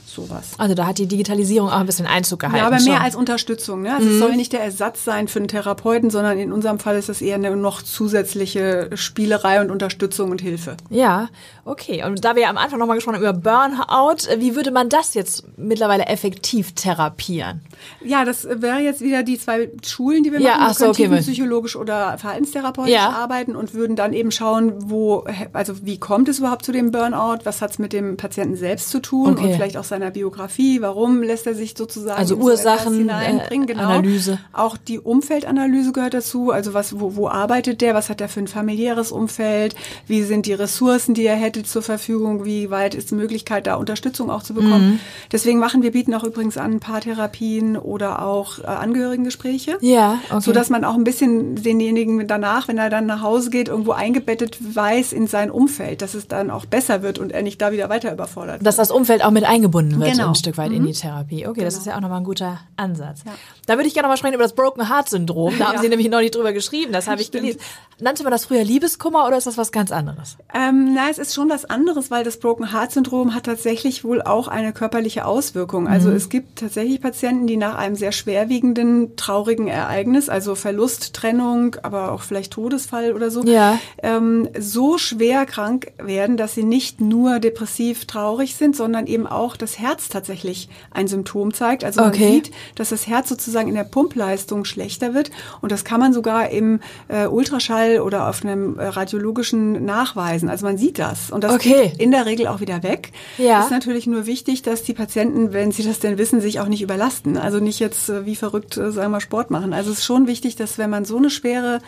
sowas. 0.09 0.51
Also 0.59 0.75
da 0.75 0.87
hat 0.87 0.99
die 0.99 1.07
Digitalisierung 1.07 1.69
auch 1.69 1.79
ein 1.81 1.87
bisschen 1.87 2.07
Einzug 2.07 2.41
gehalten. 2.41 2.59
Ja, 2.59 2.67
aber 2.67 2.77
mehr 2.83 2.95
schon. 2.97 3.03
als 3.05 3.15
Unterstützung. 3.17 3.83
Ne? 3.83 3.95
Also 3.95 4.09
es 4.09 4.19
soll 4.19 4.35
nicht 4.37 4.53
der 4.53 4.63
Ersatz 4.63 5.05
sein 5.05 5.29
für 5.29 5.39
einen 5.39 5.49
Therapeuten, 5.49 6.11
sondern 6.11 6.39
in 6.39 6.53
unserem 6.53 6.79
Fall 6.79 6.97
ist 6.97 7.09
das 7.09 7.21
eher 7.23 7.35
eine 7.37 7.55
noch 7.57 7.83
zusätzliche 7.83 8.91
Spielerei 8.95 9.61
und 9.61 9.71
Unterstützung 9.71 10.31
und 10.31 10.41
Hilfe. 10.41 10.77
Ja, 10.91 11.29
okay. 11.65 12.05
Und 12.05 12.25
da 12.25 12.35
wir 12.35 12.43
ja 12.43 12.51
am 12.51 12.57
Anfang 12.59 12.79
nochmal 12.79 12.97
gesprochen 12.97 13.17
haben 13.17 13.23
über 13.23 13.33
Burnout, 13.33 14.27
äh, 14.29 14.41
wie 14.41 14.55
würde 14.57 14.71
man 14.71 14.89
das 14.89 15.15
jetzt 15.15 15.45
mittlerweile 15.57 16.07
effektiv 16.07 16.75
therapieren? 16.75 17.61
Ja, 18.05 18.25
das 18.25 18.45
wäre 18.51 18.79
jetzt 18.81 19.01
wieder 19.01 19.23
die 19.23 19.39
zwei 19.39 19.71
Schulen, 19.85 20.23
die 20.23 20.33
wir 20.33 20.41
Ja, 20.41 20.53
machen. 20.53 20.63
ach 20.65 20.81
Wir 20.81 20.87
so, 20.87 20.93
können 21.03 21.13
okay, 21.15 21.23
psychologisch 21.23 21.77
oder 21.77 22.19
verhaltenstherapeutisch 22.19 22.93
Ja. 22.95 23.11
arbeiten 23.11 23.55
und 23.55 23.75
würden 23.75 23.95
dann 23.97 24.13
eben 24.13 24.31
schauen, 24.31 24.73
wo, 24.91 25.25
also 25.53 25.85
wie 25.85 25.99
kommt 25.99 26.29
es 26.29 26.39
überhaupt 26.39 26.65
zu 26.65 26.73
dem 26.73 26.91
Burnout? 26.91 27.41
Was 27.45 27.61
hat 27.63 27.71
es 27.73 27.79
mit 27.79 27.93
dem 27.93 28.17
Patienten 28.17 28.57
selbst 28.57 28.91
zu 28.91 29.01
tun 29.01 29.33
Okay. 29.35 29.45
und 29.47 29.53
vielleicht 29.55 29.77
auch 29.77 29.85
seiner 29.99 30.11
Biografie? 30.11 30.81
Warum 30.81 31.23
lässt 31.23 31.47
er 31.47 31.55
sich 31.55 31.75
sozusagen 31.77 32.19
Also 32.19 32.35
in 32.35 32.41
so 32.41 32.47
Ursachen, 32.47 32.99
hineinbringen? 32.99 33.69
äh, 33.69 33.73
Genau. 33.73 33.89
Analyse. 33.91 34.39
Auch 34.53 34.77
die 34.77 34.99
Umfeldanalyse 34.99 35.93
gehört 35.93 36.15
dazu. 36.15 36.51
Also 36.51 36.75
was, 36.75 36.99
wo, 37.01 37.17
wo 37.17 37.29
arbeitet 37.29 37.81
der? 37.81 37.95
Was 37.95 38.09
hat 38.09 38.21
er 38.21 38.29
für 38.29 38.41
ein 38.41 38.49
familiäres 38.49 39.13
Umfeld? 39.13 39.75
Wie 40.07 40.23
sind 40.23 40.47
die 40.47 40.53
Ressourcen, 40.53 41.15
die 41.15 41.27
er 41.27 41.37
hätte 41.37 41.65
zur 41.65 41.83
Verfügung? 41.83 42.45
Wie 42.45 42.71
weit 42.71 42.95
ist 42.95 43.11
die 43.11 43.15
Möglichkeit, 43.17 43.67
da 43.67 43.75
Unterstützung 43.75 44.31
auch 44.31 44.43
zu 44.43 44.55
bekommen? 44.55 44.93
Mhm. 44.93 45.01
Deswegen 45.33 45.59
machen 45.59 45.83
wir 45.83 45.93
bieten 45.93 46.15
auch 46.15 46.25
übrigens 46.25 46.57
an 46.57 46.81
Paartherapien 46.81 47.77
oder 47.77 48.23
auch 48.25 48.59
äh, 48.61 48.67
Angehörigengespräche. 48.67 49.79
Ja, 49.81 50.19
okay. 50.31 50.41
So 50.41 50.53
dass 50.53 50.71
man 50.71 50.85
auch 50.85 50.95
ein 50.95 51.05
bisschen 51.05 51.57
denjenigen 51.57 52.27
danach, 52.27 52.69
wenn 52.69 52.79
er 52.79 52.91
dann 52.91 53.07
nach 53.07 53.23
Hause 53.23 53.51
geht, 53.51 53.69
irgendwo 53.69 53.93
eingebettet 53.93 54.59
weiß 54.75 55.13
in 55.13 55.27
sein 55.27 55.51
Umfeld, 55.51 56.03
dass 56.03 56.15
es 56.15 56.29
dann 56.29 56.51
auch 56.51 56.67
besser 56.67 57.03
wird 57.03 57.19
und 57.19 57.33
er 57.33 57.43
nicht 57.43 57.61
da 57.61 57.73
wieder 57.73 57.89
weiter 57.89 58.13
überfordert 58.13 58.65
Dass 58.65 58.77
das 58.77 58.91
Umfeld 58.91 59.25
auch 59.25 59.31
mit 59.31 59.45
eingebunden 59.45 59.88
wird, 59.99 60.13
Genau. 60.13 60.29
ein 60.29 60.35
Stück 60.35 60.59
weit 60.59 60.73
in 60.73 60.87
die 60.87 60.93
Therapie. 60.93 61.47
Okay, 61.47 61.63
das 61.63 61.77
ist 61.77 61.87
ja 61.87 61.97
auch 61.97 62.01
nochmal 62.01 62.19
ein 62.19 62.25
guter 62.25 62.59
Ansatz. 62.77 63.23
Ja. 63.25 63.33
Da 63.67 63.75
würde 63.77 63.87
ich 63.87 63.95
gerne 63.95 64.05
nochmal 64.07 64.17
sprechen 64.19 64.35
über 64.35 64.43
das 64.43 64.55
Broken 64.55 64.89
Heart 64.89 65.09
Syndrom. 65.11 65.55
Da 65.59 65.67
haben 65.69 65.75
Ja. 65.77 65.81
Sie 65.83 65.89
nämlich 65.89 66.09
noch 66.11 66.21
nicht 66.21 66.35
drüber 66.35 66.53
geschrieben, 66.53 66.93
das 66.93 67.07
habe 67.09 67.21
ich 67.23 67.31
gelesen. 67.31 67.61
Nannte 68.01 68.23
man 68.23 68.31
das 68.33 68.45
früher 68.47 68.63
Liebeskummer 68.65 69.27
oder 69.27 69.37
ist 69.39 69.47
das 69.47 69.59
was 69.59 69.73
ganz 69.73 69.91
anderes? 69.91 70.37
Ähm, 70.55 70.95
na, 70.95 71.09
es 71.11 71.19
ist 71.19 71.35
schon 71.35 71.49
was 71.51 71.65
anderes, 71.65 72.11
weil 72.11 72.23
das 72.25 72.39
Broken 72.39 72.73
Heart 72.73 72.93
Syndrom 72.93 73.35
hat 73.35 73.45
tatsächlich 73.45 74.05
wohl 74.05 74.23
auch 74.23 74.47
eine 74.49 74.73
körperliche 74.73 75.25
Auswirkung. 75.27 75.89
Also 75.89 76.11
es 76.11 76.29
gibt 76.29 76.61
tatsächlich 76.61 77.01
Patienten, 77.01 77.47
die 77.47 77.57
nach 77.57 77.75
einem 77.77 77.97
sehr 77.97 78.13
schwerwiegenden, 78.13 79.17
traurigen 79.17 79.69
Ereignis, 79.69 80.29
also 80.29 80.55
Verlust, 80.55 81.15
Trennung, 81.15 81.77
aber 81.83 82.13
auch 82.13 82.23
vielleicht 82.23 82.53
Todesfall 82.53 83.13
oder 83.13 83.31
so, 83.31 83.43
Ja. 83.45 83.79
ähm, 84.03 84.49
so 84.59 84.97
schwer 84.99 85.45
krank 85.47 85.93
werden, 85.99 86.37
dass 86.37 86.55
sie 86.55 86.63
nicht 86.63 87.01
nur 87.01 87.41
depressiv 87.41 88.07
traurig 88.07 88.55
sind, 88.57 88.77
sondern 88.77 89.07
eben 89.07 89.27
auch 89.27 89.57
das 89.57 89.78
Herz 89.79 90.09
tatsächlich 90.09 90.69
ein 90.91 91.09
Symptom 91.09 91.55
zeigt. 91.55 91.85
Also 91.85 92.01
man 92.01 92.11
Okay. 92.11 92.33
sieht, 92.33 92.51
dass 92.75 92.89
das 92.91 93.07
Herz 93.07 93.29
sozusagen 93.29 93.69
in 93.69 93.75
der 93.75 93.85
Pumpleistung 93.85 94.65
schlechter 94.65 95.15
wird 95.15 95.31
und 95.61 95.73
das 95.73 95.85
kann 95.85 96.01
man 96.01 96.13
sogar 96.13 96.51
im 96.51 96.81
äh, 97.09 97.27
Ultraschall 97.27 98.01
oder 98.01 98.29
auf 98.29 98.43
einem 98.45 98.79
äh, 98.79 98.87
radiologischen 98.87 99.85
nachweisen. 99.85 100.49
Also 100.49 100.67
man 100.67 100.79
sieht 100.79 100.99
das 100.99 101.31
und 101.31 101.45
das 101.45 101.53
Okay. 101.55 101.91
geht 101.91 102.01
in 102.03 102.11
der 102.11 102.27
Regel 102.27 102.47
auch 102.49 102.61
wieder 102.61 102.83
weg. 102.83 103.13
Ja. 103.39 103.63
Ist 103.63 103.71
natürlich 103.71 104.07
nur 104.07 104.27
wichtig, 104.27 104.63
dass 104.63 104.83
die 104.83 104.95
Patienten, 104.95 105.53
wenn 105.53 105.73
sie 105.73 105.83
das 105.85 105.99
denn 106.01 106.19
wissen, 106.19 106.41
sich 106.41 106.61
auch 106.61 106.69
nicht 106.69 106.83
überlasten. 106.83 107.37
Also 107.39 107.59
nicht 107.59 107.79
jetzt 107.81 108.09
äh, 108.09 108.27
wie 108.27 108.37
verrückt, 108.37 108.77
äh, 108.77 108.91
sagen 108.93 109.13
wir, 109.13 109.21
Sport 109.21 109.51
machen. 109.51 109.73
Also 109.73 109.91
es 109.93 109.99
ist 109.99 110.05
schon 110.05 110.27
wichtig, 110.27 110.57
dass 110.57 110.79
wenn 110.79 110.91
man 110.91 111.05
so 111.05 111.17
eine 111.17 111.31
schwere 111.31 111.81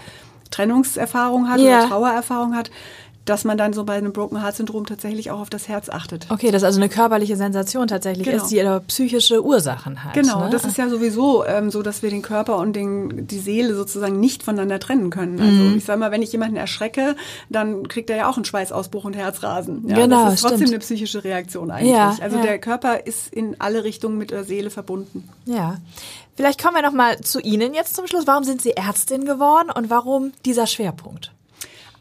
Trennungserfahrung 0.51 1.49
hat 1.49 1.61
Ja. 1.61 1.79
oder 1.81 1.89
Trauererfahrung 1.89 2.55
hat, 2.55 2.71
dass 3.27 3.45
man 3.45 3.59
dann 3.59 3.73
so 3.73 3.85
bei 3.85 3.95
einem 3.95 4.13
Broken 4.13 4.43
Heart 4.43 4.57
Syndrom 4.57 4.87
tatsächlich 4.87 5.31
auch 5.31 5.41
auf 5.41 5.51
das 5.51 5.69
Herz 5.69 5.89
achtet. 5.89 6.27
Okay, 6.31 6.51
das 6.51 6.65
also 6.65 6.81
eine 6.81 6.89
körperliche 6.89 7.37
Sensation 7.37 7.87
tatsächlich 7.87 8.27
Genau. 8.27 8.43
ist, 8.43 8.51
die 8.51 8.61
aber 8.63 8.81
psychische 8.81 9.45
Ursachen 9.45 10.03
hat. 10.03 10.15
Genau, 10.15 10.45
ne? 10.45 10.51
das 10.51 10.65
ist 10.65 10.79
ja 10.79 10.89
sowieso 10.89 11.45
ähm, 11.45 11.71
so, 11.71 11.83
dass 11.83 12.03
wir 12.03 12.11
den 12.11 12.23
Körper 12.23 12.57
und 12.57 12.75
den, 12.75 13.27
die 13.27 13.39
Seele 13.39 13.75
sozusagen 13.75 14.19
nicht 14.21 14.43
voneinander 14.43 14.81
trennen 14.81 15.11
können. 15.11 15.39
Also 15.41 15.53
Mhm. 15.53 15.77
ich 15.77 15.85
sage 15.85 16.01
mal, 16.01 16.11
wenn 16.11 16.23
ich 16.23 16.33
jemanden 16.33 16.57
erschrecke, 16.57 17.15
dann 17.51 17.87
kriegt 17.89 18.11
er 18.11 18.17
ja 18.17 18.29
auch 18.31 18.37
einen 18.37 18.45
Schweißausbruch 18.47 19.05
und 19.05 19.15
Herzrasen. 19.15 19.85
Ja, 19.89 19.97
Genau, 19.97 20.25
das 20.25 20.35
ist 20.35 20.41
trotzdem 20.41 20.59
stimmt. 20.61 20.71
eine 20.73 20.79
psychische 20.81 21.23
Reaktion 21.25 21.71
eigentlich. 21.71 21.93
Ja, 21.93 22.17
also 22.21 22.37
ja. 22.39 22.43
der 22.43 22.59
Körper 22.59 23.07
ist 23.07 23.33
in 23.33 23.57
alle 23.61 23.85
Richtungen 23.85 24.19
mit 24.19 24.31
der 24.31 24.45
Seele 24.45 24.71
verbunden. 24.71 25.29
Ja. 25.45 25.77
Vielleicht 26.37 26.61
kommen 26.63 26.75
wir 26.77 26.83
noch 26.83 26.93
mal 26.93 27.21
zu 27.21 27.39
Ihnen 27.41 27.75
jetzt 27.75 27.95
zum 27.95 28.07
Schluss. 28.07 28.27
Warum 28.27 28.45
sind 28.45 28.63
Sie 28.63 28.73
Ärztin 28.73 29.25
geworden 29.27 29.69
und 29.75 29.91
warum 29.91 30.33
dieser 30.47 30.67
Schwerpunkt? 30.67 31.33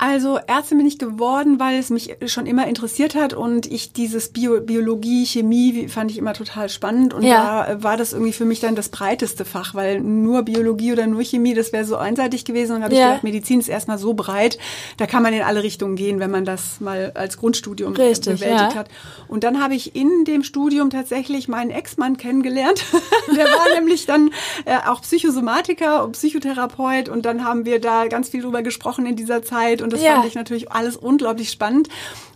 Also 0.02 0.40
Ärztin 0.48 0.78
bin 0.78 0.88
ich 0.88 0.98
geworden, 0.98 1.60
weil 1.60 1.78
es 1.78 1.90
mich 1.90 2.16
schon 2.28 2.46
immer 2.46 2.66
interessiert 2.68 3.16
hat 3.16 3.34
und 3.34 3.66
ich 3.66 3.92
dieses 3.92 4.30
Bio, 4.30 4.62
Biologie, 4.62 5.26
Chemie 5.26 5.90
fand 5.90 6.10
ich 6.10 6.18
immer 6.18 6.32
total 6.32 6.70
spannend 6.70 7.14
und 7.14 7.24
ja. 7.24 7.66
da 7.68 7.84
war 7.84 7.98
das 7.98 8.14
irgendwie 8.14 8.32
für 8.32 8.46
mich 8.46 8.62
dann 8.62 8.76
das 8.76 8.88
breiteste 8.88 9.44
Fach, 9.44 9.76
weil 9.76 10.00
nur 10.00 10.44
Biologie 10.44 10.94
oder 10.94 11.06
nur 11.06 11.22
Chemie, 11.22 11.54
das 11.54 11.74
wäre 11.74 11.84
so 11.84 11.98
einseitig 11.98 12.46
gewesen 12.46 12.78
und 12.78 12.84
habe 12.84 12.96
ja. 12.96 13.02
ich 13.02 13.08
gedacht, 13.08 13.24
Medizin 13.26 13.60
ist 13.60 13.68
erstmal 13.68 13.98
so 13.98 14.14
breit, 14.14 14.58
da 14.96 15.06
kann 15.06 15.22
man 15.22 15.34
in 15.34 15.42
alle 15.42 15.64
Richtungen 15.64 15.98
gehen, 15.98 16.22
wenn 16.22 16.32
man 16.32 16.46
das 16.46 16.80
mal 16.80 17.12
als 17.16 17.38
Grundstudium 17.38 17.92
Richtig, 17.92 18.40
bewältigt 18.40 18.72
ja. 18.72 18.76
hat. 18.76 18.88
Und 19.28 19.44
dann 19.44 19.62
habe 19.62 19.76
ich 19.76 19.98
in 19.98 20.24
dem 20.24 20.44
Studium 20.44 20.92
tatsächlich 20.92 21.50
meinen 21.50 21.72
Ex-Mann 21.72 22.16
kennengelernt. 22.16 22.86
Der 23.36 23.44
war 23.44 23.76
nämlich 23.76 24.06
dann 24.06 24.32
äh, 24.64 24.78
auch 24.88 25.02
Psychosomatiker 25.02 26.06
und 26.06 26.14
Psychotherapeut 26.14 27.10
und 27.10 27.26
dann 27.26 27.44
haben 27.44 27.66
wir 27.66 27.82
da 27.82 28.08
ganz 28.08 28.30
viel 28.30 28.44
drüber 28.44 28.62
gesprochen 28.62 29.06
in 29.06 29.18
dieser 29.18 29.44
Zeit 29.44 29.82
und 29.82 29.89
das 29.90 30.02
ja. 30.02 30.16
fand 30.16 30.26
ich 30.26 30.36
natürlich 30.36 30.72
alles 30.72 30.96
unglaublich 30.96 31.50
spannend. 31.50 31.90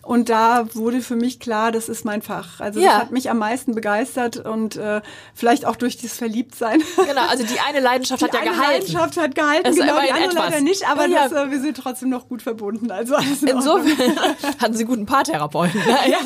Und 0.03 0.27
da 0.27 0.65
wurde 0.74 1.00
für 1.00 1.15
mich 1.15 1.39
klar, 1.39 1.72
das 1.72 1.88
ist 1.88 2.03
mein 2.03 2.22
Fach. 2.22 2.60
Also 2.60 2.81
ja. 2.81 2.88
das 2.88 3.01
hat 3.03 3.12
mich 3.12 3.29
am 3.29 3.38
meisten 3.38 3.74
begeistert 3.74 4.36
und 4.36 4.75
äh, 4.75 5.01
vielleicht 5.33 5.65
auch 5.65 5.77
durch 5.77 5.95
das 5.95 6.17
Verliebtsein. 6.17 6.83
Genau, 6.98 7.25
also 7.29 7.45
die 7.45 7.57
eine 7.65 7.79
Leidenschaft 7.79 8.22
die 8.22 8.25
hat 8.25 8.33
ja 8.33 8.41
eine 8.41 8.50
gehalten. 8.50 8.74
Leidenschaft 8.74 9.17
hat 9.17 9.33
gehalten, 9.33 9.63
das 9.63 9.75
genau, 9.77 10.01
die 10.01 10.12
andere 10.12 10.31
etwas. 10.31 10.50
leider 10.50 10.62
nicht, 10.62 10.86
aber 10.89 11.07
ja. 11.07 11.29
das, 11.29 11.31
äh, 11.31 11.51
wir 11.51 11.62
sind 11.62 11.77
trotzdem 11.77 12.10
noch 12.10 12.27
gut 12.27 12.41
verbunden. 12.41 12.91
Also 12.91 13.15
alles 13.15 13.43
in 13.43 13.48
Insofern 13.48 14.17
hatten 14.60 14.74
Sie 14.74 14.83
guten 14.83 15.05
Paartherapeuten. 15.05 15.81
ja, 15.88 16.17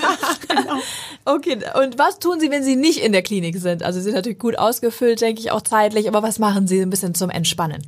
genau. 0.48 0.78
Okay, 1.26 1.60
und 1.84 2.00
was 2.00 2.20
tun 2.20 2.40
Sie, 2.40 2.50
wenn 2.50 2.64
Sie 2.64 2.78
nicht 2.78 3.04
in 3.04 3.12
der 3.12 3.22
Klinik 3.22 3.58
sind? 3.58 3.84
Also 3.84 4.00
Sie 4.00 4.06
sind 4.06 4.16
natürlich 4.16 4.40
gut 4.40 4.58
ausgefüllt, 4.58 5.20
denke 5.20 5.42
ich, 5.42 5.52
auch 5.52 5.62
zeitlich, 5.62 6.08
aber 6.08 6.24
was 6.24 6.40
machen 6.40 6.68
Sie 6.68 6.80
ein 6.80 6.90
bisschen 6.90 7.14
zum 7.16 7.30
Entspannen? 7.30 7.82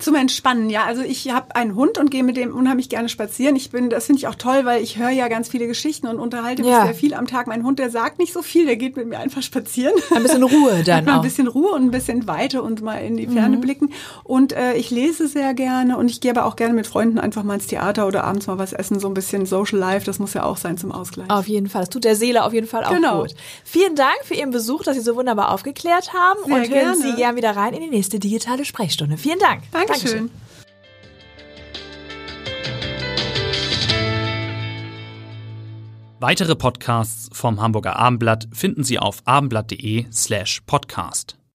Zum 0.00 0.14
Entspannen, 0.14 0.70
ja. 0.70 0.84
Also 0.84 1.02
ich 1.02 1.30
habe 1.30 1.54
einen 1.54 1.74
Hund 1.74 1.98
und 1.98 2.10
gehe 2.10 2.24
mit 2.24 2.36
dem 2.36 2.54
unheimlich 2.54 2.88
gerne 2.88 3.08
spazieren. 3.08 3.56
Ich 3.56 3.70
bin, 3.70 3.90
das 3.90 4.06
finde 4.06 4.18
ich 4.18 4.28
auch 4.28 4.34
toll, 4.34 4.64
weil 4.64 4.82
ich 4.82 4.98
höre 4.98 5.10
ja 5.10 5.28
ganz 5.28 5.48
viele 5.48 5.66
Geschichten 5.66 6.06
und 6.06 6.18
unterhalte 6.18 6.62
mich 6.62 6.72
sehr 6.72 6.94
viel 6.94 7.14
am 7.14 7.26
Tag. 7.26 7.46
Mein 7.46 7.64
Hund, 7.64 7.78
der 7.78 7.90
sagt 7.90 8.18
nicht 8.18 8.32
so 8.32 8.42
viel, 8.42 8.66
der 8.66 8.76
geht 8.76 8.96
mit 8.96 9.08
mir 9.08 9.18
einfach 9.18 9.42
spazieren. 9.42 9.92
Ein 10.14 10.22
bisschen 10.22 10.42
Ruhe 10.42 10.82
dann 10.84 11.08
auch. 11.08 11.16
Ein 11.16 11.22
bisschen 11.22 11.46
Ruhe 11.46 11.72
und 11.72 11.84
ein 11.84 11.90
bisschen 11.90 12.26
Weite 12.26 12.62
und 12.62 12.82
mal 12.82 12.96
in 12.96 13.16
die 13.16 13.26
Ferne 13.26 13.56
mhm. 13.56 13.60
blicken. 13.60 13.92
Und 14.24 14.52
äh, 14.52 14.74
ich 14.74 14.90
lese 14.90 15.28
sehr 15.28 15.54
gerne 15.54 15.96
und 15.96 16.10
ich 16.10 16.20
gehe 16.20 16.30
aber 16.30 16.46
auch 16.46 16.56
gerne 16.56 16.74
mit 16.74 16.86
Freunden 16.86 17.18
einfach 17.18 17.42
mal 17.42 17.54
ins 17.54 17.66
Theater 17.66 18.06
oder 18.06 18.24
abends 18.24 18.46
mal 18.46 18.58
was 18.58 18.72
essen. 18.72 18.98
So 19.00 19.08
ein 19.08 19.14
bisschen 19.14 19.46
Social 19.46 19.78
Life, 19.78 20.06
das 20.06 20.18
muss 20.18 20.34
ja 20.34 20.44
auch 20.44 20.56
sein 20.56 20.78
zum 20.78 20.92
Ausgleich. 20.92 21.30
Auf 21.30 21.46
jeden 21.46 21.68
Fall. 21.68 21.82
Das 21.82 21.90
tut 21.90 22.04
der 22.04 22.16
Seele 22.16 22.44
auf 22.44 22.52
jeden 22.52 22.66
Fall 22.66 22.84
auch 22.84 22.90
genau. 22.90 23.22
gut. 23.22 23.34
Vielen 23.64 23.94
Dank 23.94 24.16
für 24.24 24.34
Ihren 24.34 24.50
Besuch, 24.50 24.82
dass 24.82 24.96
Sie 24.96 25.02
so 25.02 25.16
wunderbar 25.16 25.52
aufgeklärt 25.52 26.12
haben. 26.14 26.40
Sehr 26.44 26.54
und 26.54 26.60
hören 26.60 26.70
gerne. 26.70 26.96
Sie 26.96 27.14
gern 27.14 27.36
wieder 27.36 27.54
rein 27.56 27.74
in 27.74 27.82
die 27.82 27.90
nächste 27.90 28.18
digitale 28.18 28.64
Sprechstunde. 28.64 29.16
Vielen 29.16 29.38
Dank. 29.38 29.62
Dankeschön. 29.90 30.28
Dankeschön. 30.28 30.40
Weitere 36.20 36.54
Podcasts 36.54 37.30
vom 37.32 37.62
Hamburger 37.62 37.96
Abendblatt 37.96 38.46
finden 38.52 38.84
Sie 38.84 38.98
auf 38.98 39.22
abendblatt.de 39.24 40.04
slash 40.12 40.60
podcast. 40.66 41.39